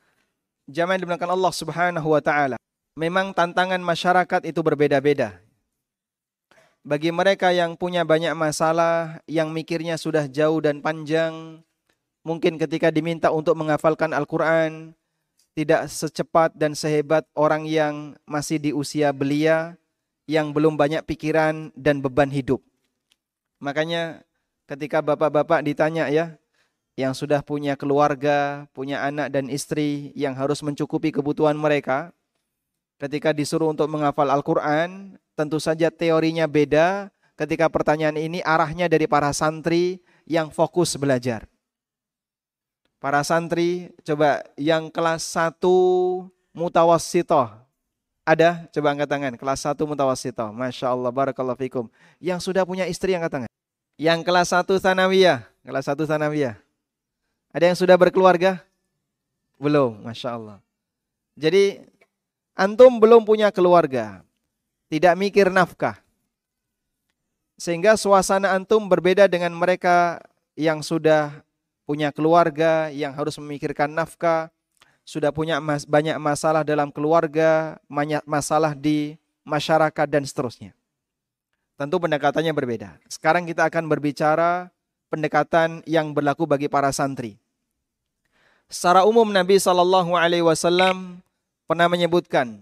[0.67, 2.59] Jamaah dimuliakan Allah Subhanahu wa taala.
[2.99, 5.39] Memang tantangan masyarakat itu berbeda-beda.
[6.83, 11.63] Bagi mereka yang punya banyak masalah, yang mikirnya sudah jauh dan panjang,
[12.19, 14.91] mungkin ketika diminta untuk menghafalkan Al-Quran,
[15.55, 19.79] tidak secepat dan sehebat orang yang masih di usia belia,
[20.27, 22.59] yang belum banyak pikiran dan beban hidup.
[23.63, 24.25] Makanya
[24.67, 26.35] ketika bapak-bapak ditanya ya,
[26.99, 32.11] yang sudah punya keluarga, punya anak dan istri yang harus mencukupi kebutuhan mereka,
[33.01, 39.33] ketika disuruh untuk menghafal Al-Quran, tentu saja teorinya beda ketika pertanyaan ini arahnya dari para
[39.33, 39.97] santri
[40.29, 41.49] yang fokus belajar.
[43.01, 45.57] Para santri, coba yang kelas 1
[46.53, 47.49] mutawassitoh.
[48.21, 48.69] Ada?
[48.69, 49.33] Coba angkat tangan.
[49.33, 50.53] Kelas 1 mutawassitoh.
[50.53, 51.89] Masya Allah, barakallahu fikum.
[52.21, 53.51] Yang sudah punya istri angkat tangan.
[53.97, 55.41] Yang kelas 1 sanawiyah.
[55.65, 56.61] Kelas 1 sanawiyah.
[57.49, 58.61] Ada yang sudah berkeluarga?
[59.57, 60.57] Belum, Masya Allah.
[61.33, 61.81] Jadi
[62.51, 64.21] Antum belum punya keluarga,
[64.91, 66.03] tidak mikir nafkah.
[67.55, 70.19] Sehingga suasana antum berbeda dengan mereka
[70.59, 71.45] yang sudah
[71.87, 74.51] punya keluarga, yang harus memikirkan nafkah,
[75.07, 79.15] sudah punya mas banyak masalah dalam keluarga, banyak masalah di
[79.47, 80.71] masyarakat dan seterusnya.
[81.79, 83.01] Tentu pendekatannya berbeda.
[83.09, 84.69] Sekarang kita akan berbicara
[85.09, 87.41] pendekatan yang berlaku bagi para santri.
[88.71, 91.19] Secara umum Nabi Wasallam
[91.71, 92.59] pernah menyebutkan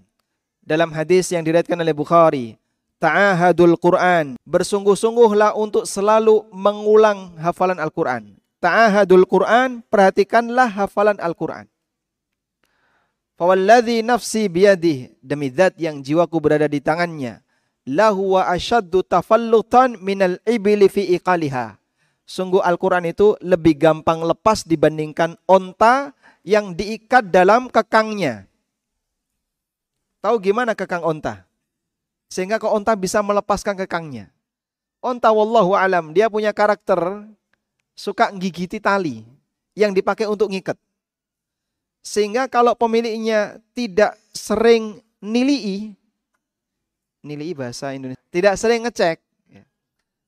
[0.62, 2.62] dalam hadis yang diriwayatkan oleh Bukhari,
[3.02, 8.38] ta'ahadul Quran, bersungguh-sungguhlah untuk selalu mengulang hafalan Al-Quran.
[8.62, 11.66] Ta'ahadul Quran, perhatikanlah hafalan Al-Quran.
[13.34, 17.42] Fawalladhi nafsi biyadih, demi zat yang jiwaku berada di tangannya.
[17.90, 21.82] Lahu wa asyaddu tafallutan minal ibili fi iqaliha.
[22.30, 26.14] Sungguh Al-Quran itu lebih gampang lepas dibandingkan onta
[26.46, 28.49] yang diikat dalam kekangnya.
[30.20, 31.48] Tahu gimana kekang onta?
[32.28, 34.30] Sehingga kok onta bisa melepaskan kekangnya.
[35.00, 37.24] Onta wallahu alam, dia punya karakter
[37.96, 39.24] suka gigiti tali
[39.76, 40.76] yang dipakai untuk ngikat.
[42.04, 45.96] Sehingga kalau pemiliknya tidak sering nilii,
[47.24, 49.20] nilii bahasa Indonesia, tidak sering ngecek,
[49.52, 49.64] ya,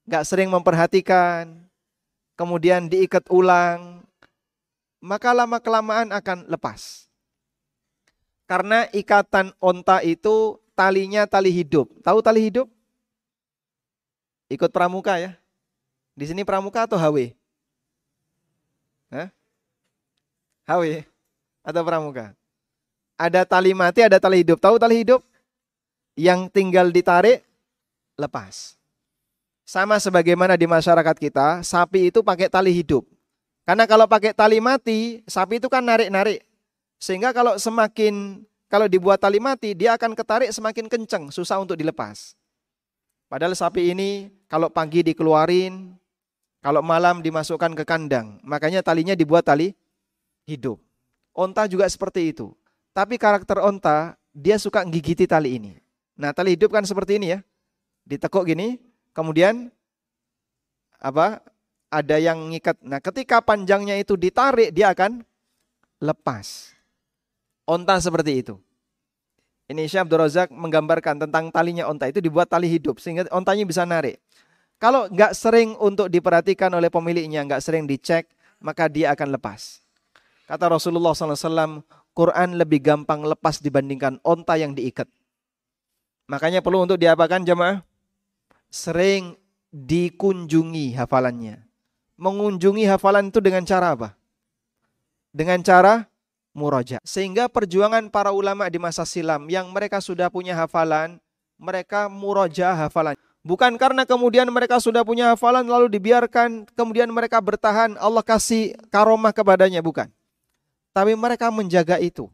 [0.08, 1.52] nggak sering memperhatikan,
[2.36, 4.04] kemudian diikat ulang,
[5.00, 7.01] maka lama-kelamaan akan lepas.
[8.52, 11.88] Karena ikatan onta itu talinya tali hidup.
[12.04, 12.68] Tahu tali hidup?
[14.52, 15.40] Ikut pramuka ya.
[16.20, 17.32] Di sini pramuka atau HW?
[19.08, 19.32] Hah?
[20.68, 21.08] HW
[21.64, 22.36] atau pramuka?
[23.16, 24.60] Ada tali mati, ada tali hidup.
[24.60, 25.24] Tahu tali hidup?
[26.20, 27.48] Yang tinggal ditarik,
[28.20, 28.76] lepas.
[29.64, 33.08] Sama sebagaimana di masyarakat kita, sapi itu pakai tali hidup.
[33.64, 36.51] Karena kalau pakai tali mati, sapi itu kan narik-narik.
[37.02, 42.38] Sehingga kalau semakin kalau dibuat tali mati, dia akan ketarik semakin kencang, susah untuk dilepas.
[43.28, 45.92] Padahal sapi ini kalau pagi dikeluarin,
[46.62, 49.74] kalau malam dimasukkan ke kandang, makanya talinya dibuat tali
[50.46, 50.80] hidup.
[51.34, 52.54] Onta juga seperti itu.
[52.96, 55.74] Tapi karakter onta, dia suka gigiti tali ini.
[56.16, 57.40] Nah, tali hidup kan seperti ini ya.
[58.08, 58.80] Ditekuk gini,
[59.12, 59.68] kemudian
[61.00, 61.42] apa?
[61.92, 62.80] Ada yang ngikat.
[62.84, 65.28] Nah, ketika panjangnya itu ditarik, dia akan
[66.00, 66.71] lepas.
[67.66, 68.56] Onta seperti itu.
[69.72, 73.88] Ini Syekh Abdul Razak menggambarkan tentang talinya onta itu dibuat tali hidup sehingga ontanya bisa
[73.88, 74.20] narik.
[74.76, 78.28] Kalau nggak sering untuk diperhatikan oleh pemiliknya, nggak sering dicek,
[78.60, 79.80] maka dia akan lepas.
[80.44, 85.08] Kata Rasulullah SAW, Quran lebih gampang lepas dibandingkan onta yang diikat.
[86.28, 87.80] Makanya perlu untuk diapakan jemaah?
[88.68, 89.40] Sering
[89.72, 91.64] dikunjungi hafalannya.
[92.20, 94.10] Mengunjungi hafalan itu dengan cara apa?
[95.32, 96.11] Dengan cara
[96.52, 97.00] muraja.
[97.04, 101.20] Sehingga perjuangan para ulama di masa silam yang mereka sudah punya hafalan,
[101.60, 103.16] mereka muraja hafalan.
[103.42, 109.34] Bukan karena kemudian mereka sudah punya hafalan lalu dibiarkan, kemudian mereka bertahan, Allah kasih karomah
[109.34, 110.14] kepadanya, bukan.
[110.94, 112.30] Tapi mereka menjaga itu.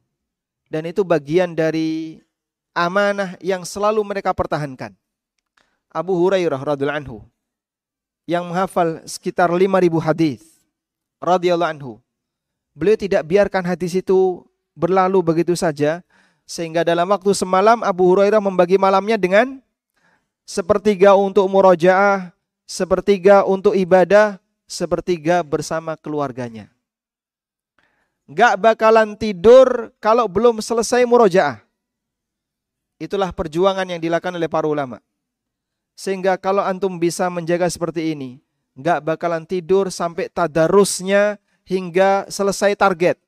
[0.68, 2.20] Dan itu bagian dari
[2.76, 4.92] amanah yang selalu mereka pertahankan.
[5.88, 7.18] Abu Hurairah radhiallahu anhu
[8.28, 10.44] yang menghafal sekitar 5000 hadis
[11.24, 11.94] radhiyallahu anhu.
[12.78, 14.46] Beliau tidak biarkan hadis itu
[14.78, 16.06] berlalu begitu saja
[16.46, 19.58] sehingga dalam waktu semalam Abu Hurairah membagi malamnya dengan
[20.46, 22.30] sepertiga untuk murojaah,
[22.70, 24.38] sepertiga untuk ibadah,
[24.70, 26.70] sepertiga bersama keluarganya.
[28.30, 31.66] Gak bakalan tidur kalau belum selesai murojaah.
[33.02, 35.02] Itulah perjuangan yang dilakukan oleh para ulama.
[35.98, 38.38] Sehingga kalau antum bisa menjaga seperti ini,
[38.78, 43.20] gak bakalan tidur sampai tadarusnya hingga selesai target.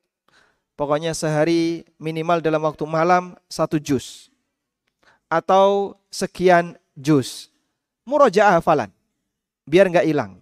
[0.80, 4.32] Pokoknya sehari minimal dalam waktu malam satu juz.
[5.28, 7.52] Atau sekian juz.
[8.08, 8.90] Murojaah hafalan.
[9.68, 10.40] Biar gak hilang.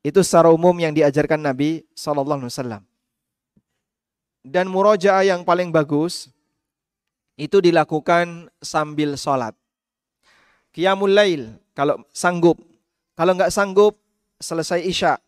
[0.00, 2.80] Itu secara umum yang diajarkan Nabi SAW.
[4.40, 6.32] Dan murojaah yang paling bagus
[7.36, 9.52] itu dilakukan sambil sholat.
[10.72, 11.42] Qiyamul lail
[11.76, 12.56] kalau sanggup.
[13.14, 14.00] Kalau nggak sanggup
[14.40, 15.20] selesai isya.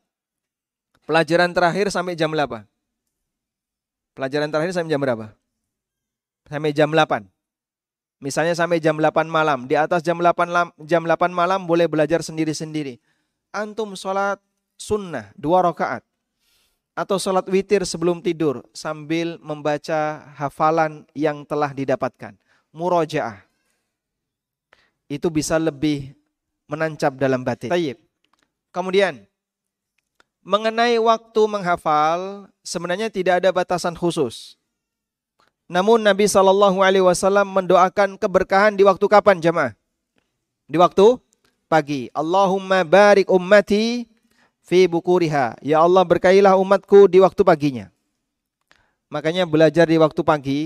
[1.10, 2.62] Pelajaran terakhir sampai jam berapa?
[4.14, 5.34] Pelajaran terakhir sampai jam berapa?
[6.46, 7.26] Sampai jam 8.
[8.22, 9.66] Misalnya sampai jam 8 malam.
[9.66, 13.02] Di atas jam 8, jam 8 malam boleh belajar sendiri-sendiri.
[13.50, 14.38] Antum sholat
[14.78, 16.06] sunnah dua rakaat
[16.94, 22.38] atau sholat witir sebelum tidur sambil membaca hafalan yang telah didapatkan.
[22.70, 23.42] Murojaah.
[25.10, 26.14] Itu bisa lebih
[26.70, 27.74] menancap dalam batin.
[28.70, 29.26] Kemudian,
[30.40, 34.56] mengenai waktu menghafal, sebenarnya tidak ada batasan khusus.
[35.70, 39.72] Namun Nabi Shallallahu Alaihi Wasallam mendoakan keberkahan di waktu kapan jemaah?
[40.66, 41.18] Di waktu
[41.70, 42.10] pagi.
[42.10, 44.10] Allahumma barik ummati
[44.66, 45.62] fi bukuriha.
[45.62, 47.86] Ya Allah berkailah umatku di waktu paginya.
[49.10, 50.60] Makanya belajar di waktu pagi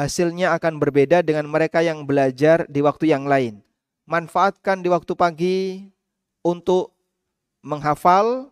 [0.00, 3.60] hasilnya akan berbeda dengan mereka yang belajar di waktu yang lain.
[4.08, 5.58] Manfaatkan di waktu pagi
[6.40, 6.96] untuk
[7.60, 8.48] menghafal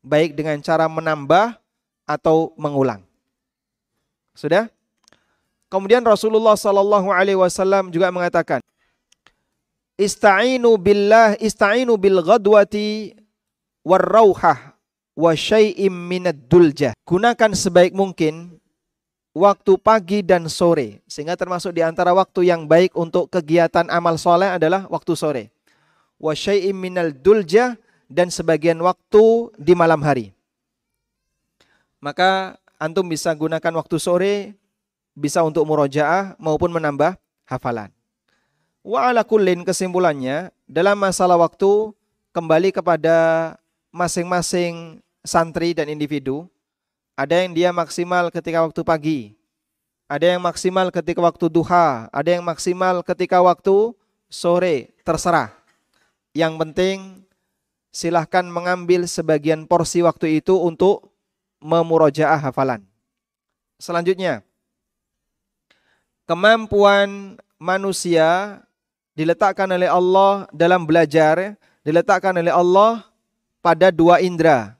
[0.00, 1.56] baik dengan cara menambah
[2.08, 3.04] atau mengulang.
[4.34, 4.68] Sudah?
[5.70, 8.58] Kemudian Rasulullah sallallahu alaihi wasallam juga mengatakan,
[10.00, 13.12] Ista'inu billah, ista'inu bil ghadwati
[13.84, 14.72] warrauhah
[15.12, 16.96] wa syai'im minad duljah.
[17.04, 18.56] Gunakan sebaik mungkin
[19.36, 21.04] waktu pagi dan sore.
[21.04, 25.44] Sehingga termasuk di antara waktu yang baik untuk kegiatan amal soleh adalah waktu sore.
[26.16, 27.76] Wa syai'im minal duljah
[28.10, 30.34] dan sebagian waktu di malam hari.
[32.02, 34.34] Maka antum bisa gunakan waktu sore
[35.14, 37.14] bisa untuk murojaah maupun menambah
[37.46, 37.94] hafalan.
[38.82, 41.94] Wa ala kullin kesimpulannya dalam masalah waktu
[42.34, 43.54] kembali kepada
[43.94, 46.50] masing-masing santri dan individu.
[47.14, 49.20] Ada yang dia maksimal ketika waktu pagi,
[50.08, 53.92] ada yang maksimal ketika waktu duha, ada yang maksimal ketika waktu
[54.32, 55.52] sore, terserah.
[56.32, 56.96] Yang penting
[57.90, 61.10] silahkan mengambil sebagian porsi waktu itu untuk
[61.60, 62.82] memurojaah hafalan.
[63.76, 64.42] Selanjutnya,
[66.24, 68.60] kemampuan manusia
[69.18, 73.04] diletakkan oleh Allah dalam belajar, diletakkan oleh Allah
[73.60, 74.78] pada dua indera.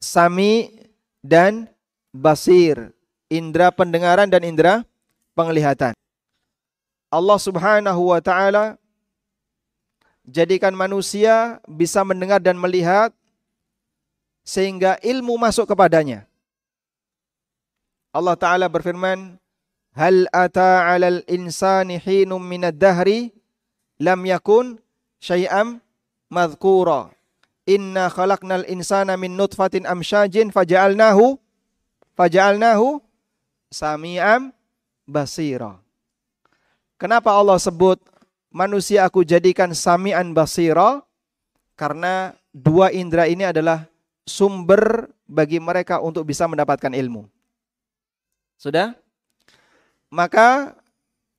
[0.00, 0.72] Sami
[1.20, 1.68] dan
[2.14, 2.94] basir.
[3.26, 4.86] Indera pendengaran dan indera
[5.34, 5.98] penglihatan.
[7.10, 8.78] Allah subhanahu wa ta'ala
[10.26, 13.14] jadikan manusia bisa mendengar dan melihat
[14.42, 16.26] sehingga ilmu masuk kepadanya.
[18.10, 19.38] Allah Ta'ala berfirman,
[19.96, 23.32] Hal ata alal insani hinum minad dahri
[23.96, 24.76] lam yakun
[25.24, 25.80] syai'am
[26.28, 27.16] madhkura.
[27.64, 31.40] Inna khalaqnal insana min nutfatin amsyajin faja'alnahu
[32.12, 33.00] faja'alnahu
[33.72, 34.52] sami'am
[35.08, 35.80] basira.
[37.00, 37.96] Kenapa Allah sebut
[38.56, 41.04] manusia aku jadikan sami'an basira?
[41.76, 43.84] Karena dua indera ini adalah
[44.24, 47.28] sumber bagi mereka untuk bisa mendapatkan ilmu.
[48.56, 48.96] Sudah?
[50.08, 50.72] Maka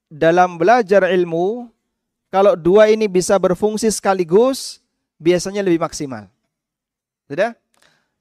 [0.06, 1.74] dalam belajar ilmu,
[2.30, 4.78] kalau dua ini bisa berfungsi sekaligus,
[5.18, 6.30] biasanya lebih maksimal.
[7.26, 7.58] Sudah?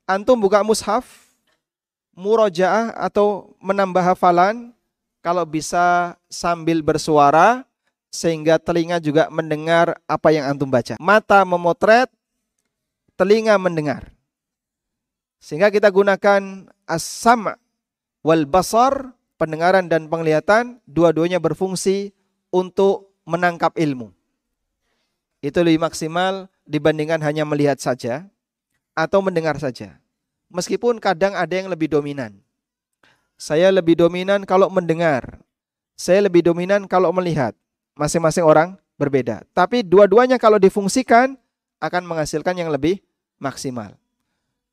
[0.08, 1.04] Antum buka mushaf,
[2.16, 4.72] murojaah atau menambah hafalan,
[5.20, 7.68] kalau bisa sambil bersuara,
[8.16, 10.96] sehingga telinga juga mendengar apa yang antum baca.
[10.96, 12.08] Mata memotret,
[13.20, 14.08] telinga mendengar.
[15.36, 17.52] Sehingga kita gunakan as-sam'
[18.24, 22.16] wal basar, pendengaran dan penglihatan, dua-duanya berfungsi
[22.48, 24.10] untuk menangkap ilmu.
[25.44, 28.26] Itu lebih maksimal dibandingkan hanya melihat saja
[28.96, 30.00] atau mendengar saja.
[30.48, 32.40] Meskipun kadang ada yang lebih dominan.
[33.36, 35.44] Saya lebih dominan kalau mendengar.
[35.94, 37.52] Saya lebih dominan kalau melihat.
[37.96, 39.42] Masing-masing orang berbeda.
[39.56, 41.34] Tapi dua-duanya kalau difungsikan
[41.80, 43.00] akan menghasilkan yang lebih
[43.40, 43.96] maksimal.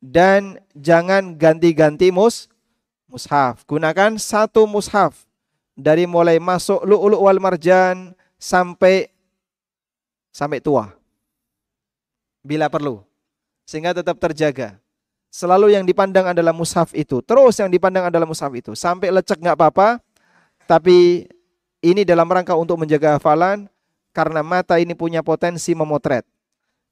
[0.03, 2.51] dan jangan ganti-ganti mus
[3.07, 3.63] mushaf.
[3.63, 5.23] Gunakan satu mushaf
[5.79, 9.07] dari mulai masuk lu'lu' wal marjan sampai
[10.35, 10.91] sampai tua.
[12.43, 12.99] Bila perlu.
[13.63, 14.75] Sehingga tetap terjaga.
[15.31, 17.23] Selalu yang dipandang adalah mushaf itu.
[17.23, 18.75] Terus yang dipandang adalah mushaf itu.
[18.75, 20.03] Sampai lecek nggak apa-apa.
[20.67, 21.31] Tapi
[21.83, 23.67] ini dalam rangka untuk menjaga hafalan.
[24.15, 26.23] Karena mata ini punya potensi memotret.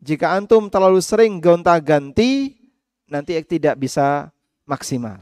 [0.02, 2.58] Jika antum terlalu sering gonta-ganti,
[3.06, 4.34] nanti tidak bisa
[4.66, 5.22] maksimal.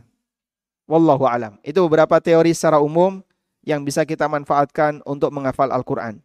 [0.88, 1.60] Wallahu alam.
[1.60, 3.20] Itu beberapa teori secara umum
[3.68, 6.24] yang bisa kita manfaatkan untuk menghafal Al-Quran.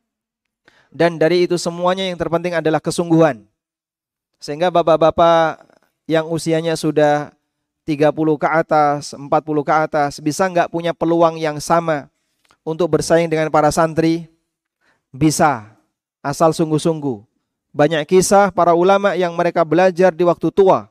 [0.94, 3.42] Dan dari itu semuanya yang terpenting adalah kesungguhan.
[4.38, 5.66] Sehingga bapak-bapak
[6.06, 7.34] yang usianya sudah
[7.82, 9.26] 30 ke atas, 40
[9.66, 12.13] ke atas, bisa nggak punya peluang yang sama
[12.66, 14.26] untuk bersaing dengan para santri?
[15.12, 15.76] Bisa,
[16.24, 17.22] asal sungguh-sungguh.
[17.70, 20.90] Banyak kisah para ulama yang mereka belajar di waktu tua,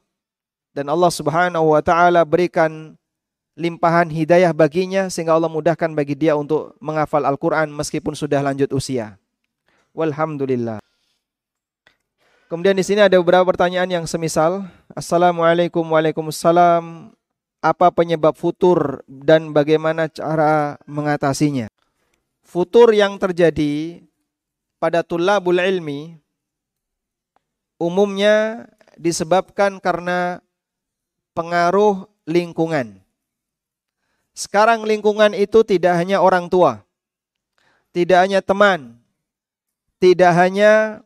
[0.71, 2.95] dan Allah Subhanahu wa taala berikan
[3.53, 9.17] limpahan hidayah baginya sehingga Allah mudahkan bagi dia untuk menghafal Al-Qur'an meskipun sudah lanjut usia.
[9.93, 10.81] Walhamdulillah.
[12.49, 14.65] Kemudian di sini ada beberapa pertanyaan yang semisal.
[14.93, 17.13] Assalamualaikum Waalaikumsalam.
[17.63, 21.71] Apa penyebab futur dan bagaimana cara mengatasinya?
[22.43, 24.03] Futur yang terjadi
[24.83, 26.19] pada tulabul ilmi
[27.79, 28.67] umumnya
[28.99, 30.43] disebabkan karena
[31.31, 33.03] pengaruh lingkungan.
[34.33, 36.81] Sekarang lingkungan itu tidak hanya orang tua,
[37.93, 38.97] tidak hanya teman,
[40.01, 41.03] tidak hanya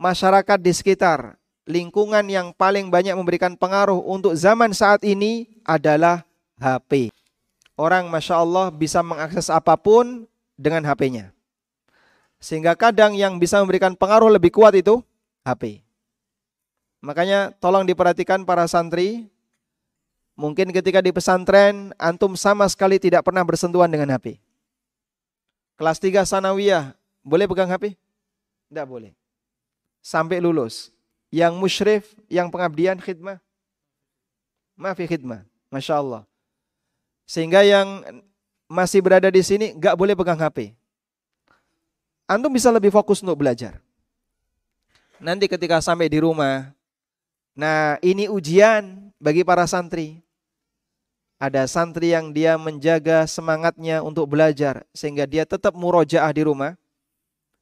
[0.00, 1.36] masyarakat di sekitar.
[1.68, 6.24] Lingkungan yang paling banyak memberikan pengaruh untuk zaman saat ini adalah
[6.60, 7.10] HP.
[7.74, 10.28] Orang Masya Allah bisa mengakses apa pun
[10.60, 11.32] dengan HP-nya.
[12.40, 15.00] Sehingga kadang yang bisa memberikan pengaruh lebih kuat itu
[15.44, 15.80] HP.
[17.00, 19.28] Makanya tolong diperhatikan para santri.
[20.36, 24.40] Mungkin ketika di pesantren, antum sama sekali tidak pernah bersentuhan dengan HP.
[25.76, 27.96] Kelas 3 sanawiyah, boleh pegang HP?
[28.68, 29.12] Tidak boleh.
[30.00, 30.92] Sampai lulus.
[31.28, 33.40] Yang musyrif, yang pengabdian khidmah.
[34.80, 35.44] Maafi khidmah.
[35.70, 36.22] Masya Allah.
[37.24, 38.04] Sehingga yang
[38.66, 40.74] masih berada di sini nggak boleh pegang HP.
[42.26, 43.78] Antum bisa lebih fokus untuk belajar.
[45.18, 46.70] Nanti ketika sampai di rumah,
[47.60, 50.22] Nah, ini ujian bagi para santri.
[51.40, 56.76] Ada santri yang dia menjaga semangatnya untuk belajar sehingga dia tetap murojaah di rumah.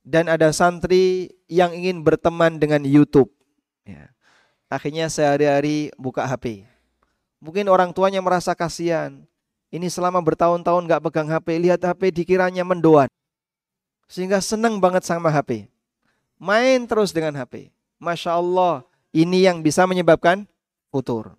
[0.07, 3.29] Dan ada santri yang ingin berteman dengan YouTube.
[3.85, 4.09] Ya.
[4.71, 6.65] Akhirnya sehari-hari buka HP.
[7.39, 9.15] Mungkin orang tuanya merasa kasihan.
[9.69, 13.07] Ini selama bertahun-tahun gak pegang HP, lihat HP dikiranya mendoan.
[14.09, 15.69] Sehingga senang banget sama HP.
[16.41, 17.69] Main terus dengan HP.
[18.01, 18.83] Masya Allah,
[19.13, 20.49] ini yang bisa menyebabkan
[20.89, 21.37] futur.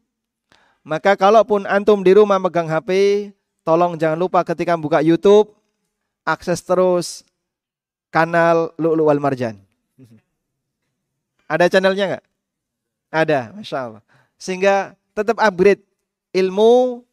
[0.86, 3.32] Maka kalaupun antum di rumah megang HP,
[3.66, 5.52] tolong jangan lupa ketika buka YouTube,
[6.22, 7.26] akses terus
[8.14, 9.58] kanal Lu'lu wal Marjan.
[11.50, 12.26] Ada channelnya nggak?
[13.10, 14.04] Ada, Masya Allah.
[14.38, 15.82] Sehingga tetap upgrade
[16.36, 17.04] ilmu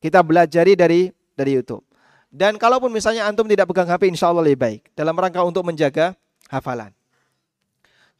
[0.00, 1.84] kita belajari dari dari YouTube.
[2.30, 4.82] Dan kalaupun misalnya antum tidak pegang HP, insya Allah lebih baik.
[4.92, 6.12] Dalam rangka untuk menjaga
[6.52, 6.92] hafalan.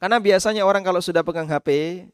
[0.00, 2.04] Karena biasanya orang kalau sudah pegang HP,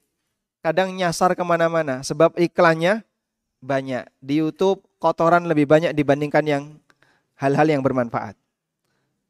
[0.65, 2.03] kadang nyasar ke mana-mana.
[2.03, 3.07] Sebab iklannya
[3.63, 4.09] banyak.
[4.19, 6.63] Di Youtube kotoran lebih banyak dibandingkan yang
[7.39, 8.35] hal-hal yang bermanfaat.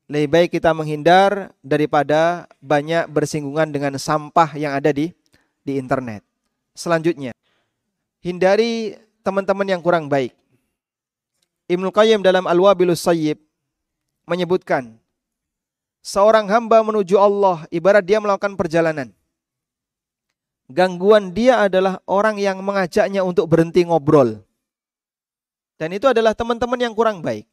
[0.09, 5.13] Lebih baik kita menghindar daripada banyak bersinggungan dengan sampah yang ada di
[5.65, 6.21] di internet.
[6.77, 7.33] Selanjutnya,
[8.23, 8.97] hindari
[9.27, 10.33] teman-teman yang kurang baik.
[11.67, 13.39] Ibnu Qayyim dalam Al-Wabilus Sayyib
[14.25, 14.97] menyebutkan
[16.01, 19.11] seorang hamba menuju Allah ibarat dia melakukan perjalanan.
[20.71, 24.41] Gangguan dia adalah orang yang mengajaknya untuk berhenti ngobrol.
[25.77, 27.45] Dan itu adalah teman-teman yang kurang baik.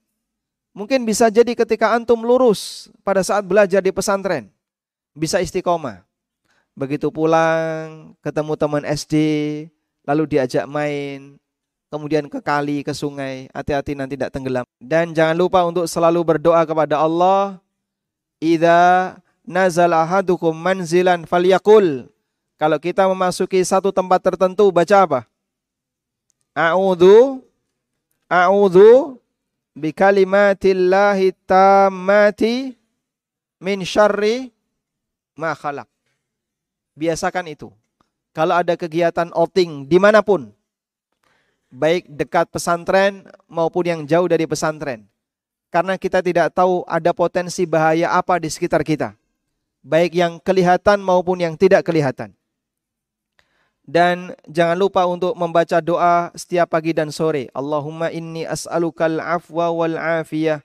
[0.72, 4.54] Mungkin bisa jadi ketika antum lurus pada saat belajar di pesantren.
[5.18, 6.06] Bisa istiqomah.
[6.78, 9.16] Begitu pulang, ketemu teman SD,
[10.10, 11.38] lalu diajak main,
[11.94, 14.66] kemudian ke kali, ke sungai, hati-hati nanti tidak tenggelam.
[14.82, 17.62] Dan jangan lupa untuk selalu berdoa kepada Allah
[18.42, 22.08] Idza nazal ahadukum manzilan falyakul.
[22.56, 25.20] Kalau kita memasuki satu tempat tertentu baca apa?
[26.56, 27.44] A'udzu
[28.28, 29.20] a'udzu
[29.76, 32.76] bikalimatillahi tammati
[33.60, 34.52] min syarri
[35.36, 35.88] ma khalaq.
[36.96, 37.72] Biasakan itu.
[38.30, 40.54] Kalau ada kegiatan outing di mana pun,
[41.74, 45.06] baik dekat pesantren maupun yang jauh dari pesantren,
[45.70, 49.18] karena kita tidak tahu ada potensi bahaya apa di sekitar kita.
[49.80, 52.36] Baik yang kelihatan maupun yang tidak kelihatan.
[53.90, 57.50] Dan jangan lupa untuk membaca doa setiap pagi dan sore.
[57.58, 60.62] Allahumma inni as'alukal afwa wal afiyah.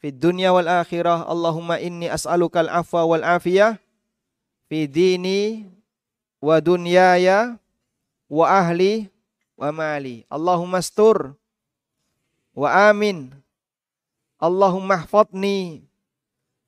[0.00, 1.28] Fi dunya wal akhirah.
[1.28, 3.76] Allahumma inni as'alukal afwa wal afiyah.
[4.72, 5.68] Fi dini
[6.44, 7.56] wa dunyaya
[8.28, 9.08] wa ahli
[9.56, 10.28] wa mali.
[10.28, 11.32] Allahumma astur
[12.52, 13.32] wa amin.
[14.36, 15.88] Allahumma hfadni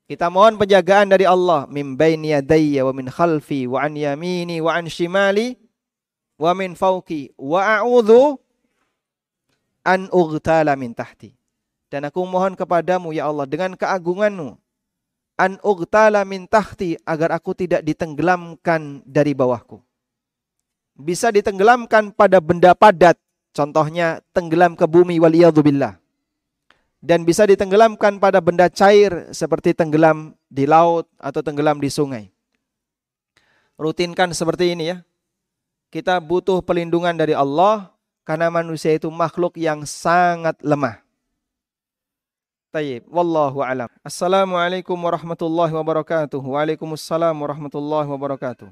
[0.09, 4.73] kita mohon penjagaan dari Allah min baini yadayya wa min khalfi wa an yamini wa
[4.73, 5.59] an shimali
[6.39, 8.39] wa min fawqi wa a'udzu
[9.85, 11.37] an ughtala min tahti.
[11.87, 14.59] Dan aku mohon kepadamu ya Allah dengan keagunganmu
[15.37, 19.79] an ughtala min tahti agar aku tidak ditenggelamkan dari bawahku.
[20.97, 23.15] Bisa ditenggelamkan pada benda padat,
[23.53, 26.01] contohnya tenggelam ke bumi wal billah
[27.07, 32.27] dan bisa ditenggelamkan pada benda cair seperti tenggelam di laut atau tenggelam di sungai.
[33.77, 34.97] Rutinkan seperti ini ya.
[35.87, 37.95] Kita butuh pelindungan dari Allah
[38.27, 41.06] karena manusia itu makhluk yang sangat lemah.
[42.69, 43.87] Tayyib, wallahu alam.
[44.03, 46.39] Assalamualaikum warahmatullahi wabarakatuh.
[46.43, 48.69] Waalaikumsalam warahmatullahi wabarakatuh.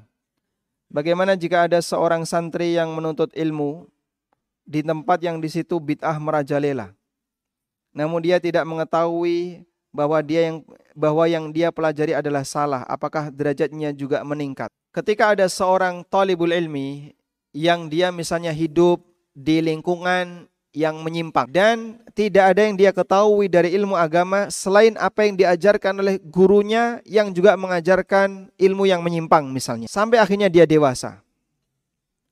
[0.92, 3.88] Bagaimana jika ada seorang santri yang menuntut ilmu
[4.68, 6.96] di tempat yang di situ bid'ah merajalela?
[7.96, 10.60] namun dia tidak mengetahui bahwa dia yang
[10.92, 14.68] bahwa yang dia pelajari adalah salah, apakah derajatnya juga meningkat?
[14.92, 17.16] Ketika ada seorang talibul ilmi
[17.56, 19.00] yang dia misalnya hidup
[19.32, 20.44] di lingkungan
[20.76, 25.96] yang menyimpang dan tidak ada yang dia ketahui dari ilmu agama selain apa yang diajarkan
[26.04, 31.24] oleh gurunya yang juga mengajarkan ilmu yang menyimpang misalnya sampai akhirnya dia dewasa.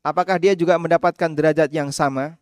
[0.04, 2.36] Apakah dia juga mendapatkan derajat yang sama?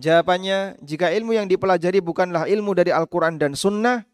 [0.00, 4.08] Jawabannya, jika ilmu yang dipelajari bukanlah ilmu dari Al-Quran dan Sunnah,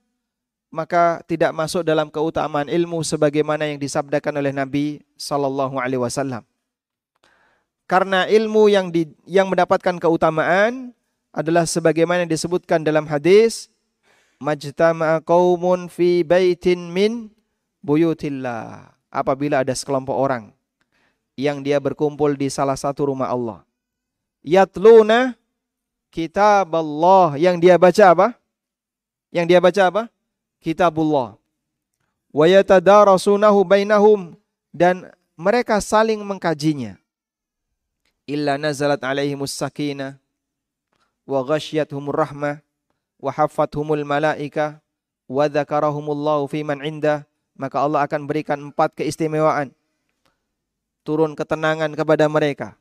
[0.75, 6.43] maka tidak masuk dalam keutamaan ilmu sebagaimana yang disabdakan oleh Nabi Sallallahu Alaihi Wasallam.
[7.85, 10.97] Karena ilmu yang di, yang mendapatkan keutamaan
[11.35, 13.69] adalah sebagaimana yang disebutkan dalam hadis,
[14.41, 17.29] majtama'a qaumun fi baitin min
[17.85, 18.89] buyutillah.
[19.13, 20.51] Apabila ada sekelompok orang
[21.39, 23.63] yang dia berkumpul di salah satu rumah Allah.
[24.43, 25.39] Yatluna
[26.15, 27.35] kitab Allah.
[27.39, 28.29] Yang dia baca apa?
[29.35, 30.03] Yang dia baca apa?
[30.63, 31.39] Kitabullah.
[32.35, 34.35] Wa yatadarasunahu bainahum
[34.75, 36.99] dan mereka saling mengkajinya.
[38.25, 40.17] Illa nazalat alaihimus sakinah
[41.29, 42.61] wa ghasyiathumur rahmah
[43.21, 44.81] wa haffathumul malaika
[45.29, 47.25] wa dzakarahumullahu fi man indah
[47.57, 49.73] maka Allah akan berikan empat keistimewaan
[51.05, 52.77] turun ketenangan kepada mereka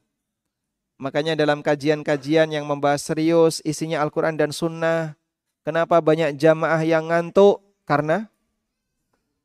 [1.02, 5.18] Makanya dalam kajian-kajian yang membahas serius isinya Al-Quran dan Sunnah,
[5.66, 7.60] kenapa banyak jamaah yang ngantuk?
[7.84, 8.32] Karena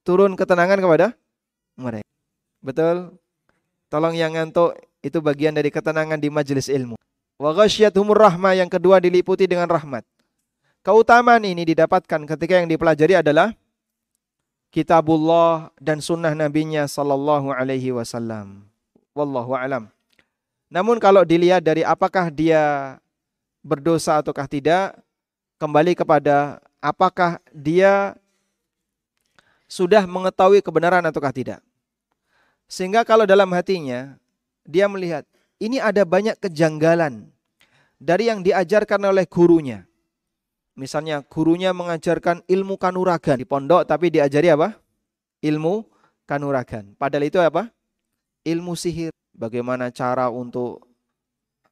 [0.06, 1.18] turun ketenangan kepada
[1.74, 2.06] mereka.
[2.62, 3.18] Betul?
[3.90, 6.98] Tolong yang ngantuk itu bagian dari ketenangan di majelis ilmu.
[7.38, 7.54] Wa
[7.94, 10.02] humur rahmah yang kedua diliputi dengan rahmat.
[10.82, 13.54] Keutamaan ini didapatkan ketika yang dipelajari adalah
[14.74, 18.66] kitabullah dan sunnah nabinya sallallahu alaihi wasallam.
[19.14, 19.90] Wallahu alam.
[20.68, 22.96] Namun kalau dilihat dari apakah dia
[23.64, 24.98] berdosa ataukah tidak,
[25.58, 28.14] kembali kepada apakah dia
[29.68, 31.60] sudah mengetahui kebenaran ataukah tidak.
[32.68, 34.20] Sehingga kalau dalam hatinya
[34.68, 35.24] dia melihat
[35.56, 37.32] ini ada banyak kejanggalan
[37.96, 39.88] dari yang diajarkan oleh gurunya.
[40.76, 44.76] Misalnya gurunya mengajarkan ilmu kanuragan di pondok tapi diajari apa?
[45.40, 45.88] Ilmu
[46.28, 46.94] kanuragan.
[46.94, 47.72] Padahal itu apa?
[48.44, 50.84] Ilmu sihir bagaimana cara untuk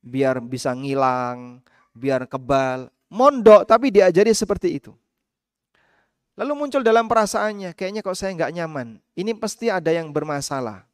[0.01, 1.61] biar bisa ngilang,
[1.93, 2.89] biar kebal.
[3.13, 4.91] Mondok tapi diajari seperti itu.
[6.37, 9.01] Lalu muncul dalam perasaannya, kayaknya kok saya nggak nyaman.
[9.17, 10.85] Ini pasti ada yang bermasalah.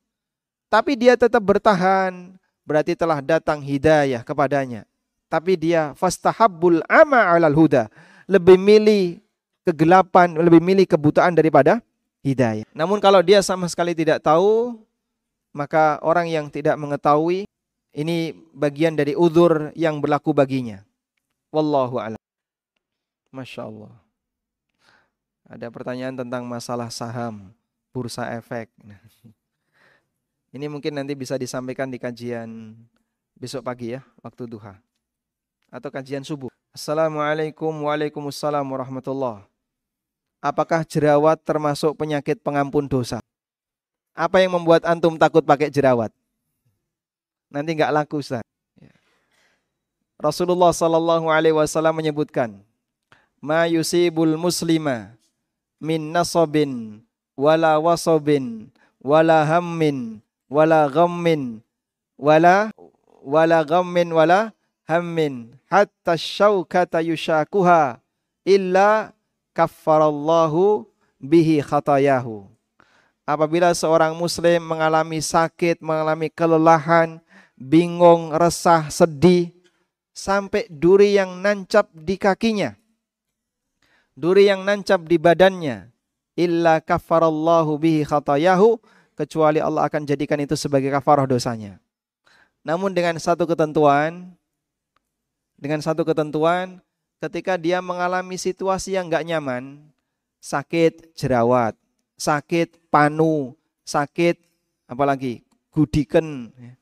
[0.73, 2.33] Tapi dia tetap bertahan,
[2.65, 4.89] berarti telah datang hidayah kepadanya.
[5.29, 7.93] Tapi dia fastahabbul ama alal huda.
[8.25, 9.21] Lebih milih
[9.69, 11.85] kegelapan, lebih milih kebutaan daripada
[12.25, 12.65] hidayah.
[12.73, 14.81] Namun kalau dia sama sekali tidak tahu,
[15.53, 17.45] maka orang yang tidak mengetahui
[17.93, 20.81] ini bagian dari uzur yang berlaku baginya.
[21.53, 22.21] Wallahu a'lam.
[23.29, 23.93] Masya Allah.
[25.53, 27.53] Ada pertanyaan tentang masalah saham,
[27.93, 28.73] bursa efek.
[30.53, 32.77] Ini mungkin nanti bisa disampaikan di kajian
[33.41, 34.77] besok pagi ya, waktu duha.
[35.73, 36.53] Atau kajian subuh.
[36.77, 39.49] Assalamualaikum waalaikumsalam warahmatullah.
[40.45, 43.25] Apakah jerawat termasuk penyakit pengampun dosa?
[44.13, 46.13] Apa yang membuat antum takut pakai jerawat?
[47.49, 48.45] Nanti nggak laku Ustaz.
[48.77, 48.93] Ya.
[50.21, 52.61] Rasulullah sallallahu alaihi wasallam menyebutkan,
[53.41, 55.17] "Ma yusibul muslima
[55.81, 57.01] min nasabin
[57.41, 58.69] wala wasabin
[59.01, 60.21] wala hammin
[60.53, 61.65] wala ghammin
[62.21, 62.69] wala
[63.25, 64.53] wala ghammin wala
[64.85, 67.97] hammin hatta syaukata yushakuha
[68.45, 69.17] illa
[69.57, 70.85] kaffarallahu
[71.17, 72.45] bihi khatayahu.
[73.23, 77.23] Apabila seorang muslim mengalami sakit, mengalami kelelahan,
[77.55, 79.55] bingung, resah, sedih,
[80.11, 82.75] sampai duri yang nancap di kakinya,
[84.19, 85.95] duri yang nancap di badannya,
[86.35, 88.83] illa kafarallahu bihi khatayahu,
[89.15, 91.79] kecuali Allah akan jadikan itu sebagai kafarah dosanya.
[92.63, 94.35] Namun dengan satu ketentuan,
[95.59, 96.79] dengan satu ketentuan,
[97.23, 99.83] ketika dia mengalami situasi yang nggak nyaman,
[100.43, 101.75] sakit jerawat,
[102.19, 104.39] sakit panu, sakit
[104.87, 105.43] apalagi
[105.73, 106.73] gudiken ya.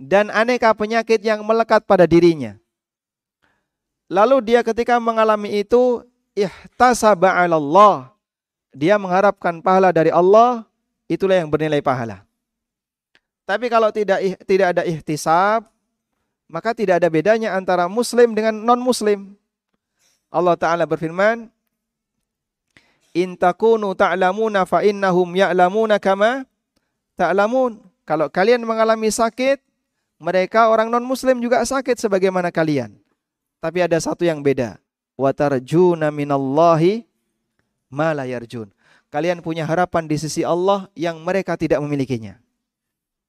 [0.00, 2.58] dan aneka penyakit yang melekat pada dirinya.
[4.10, 6.04] Lalu dia ketika mengalami itu
[6.36, 8.12] ihtasaba Allah.
[8.74, 10.66] Dia mengharapkan pahala dari Allah,
[11.10, 12.24] itulah yang bernilai pahala.
[13.44, 15.68] Tapi kalau tidak tidak ada ihtisab,
[16.48, 19.36] maka tidak ada bedanya antara muslim dengan non muslim.
[20.32, 21.52] Allah taala berfirman,
[23.14, 26.42] In takunu ta'lamuna fa innahum ya'lamuna kama
[27.14, 27.78] ta'lamun.
[28.02, 29.62] Kalau kalian mengalami sakit,
[30.18, 32.90] mereka orang non-muslim juga sakit sebagaimana kalian.
[33.62, 34.76] Tapi ada satu yang beda.
[35.14, 37.06] Wa tarjuna minallahi
[37.86, 38.68] ma la yarjun.
[39.14, 42.34] Kalian punya harapan di sisi Allah yang mereka tidak memilikinya.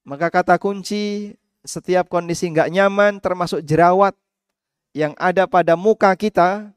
[0.02, 4.18] Maka kata kunci setiap kondisi nggak nyaman termasuk jerawat
[4.98, 6.74] yang ada pada muka kita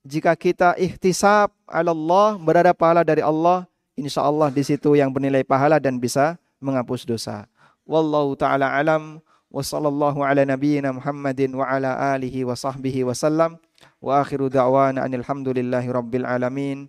[0.00, 5.76] jika kita ikhtisab Allah berada pahala dari Allah, insya Allah di situ yang bernilai pahala
[5.76, 7.44] dan bisa menghapus dosa.
[7.84, 9.20] Wallahu taala alam
[9.52, 13.60] wa sallallahu ala nabiyyina Muhammadin wa ala alihi wa sahbihi wa sallam
[14.00, 16.88] wa akhiru da'wana anil hamdulillahi rabbil alamin.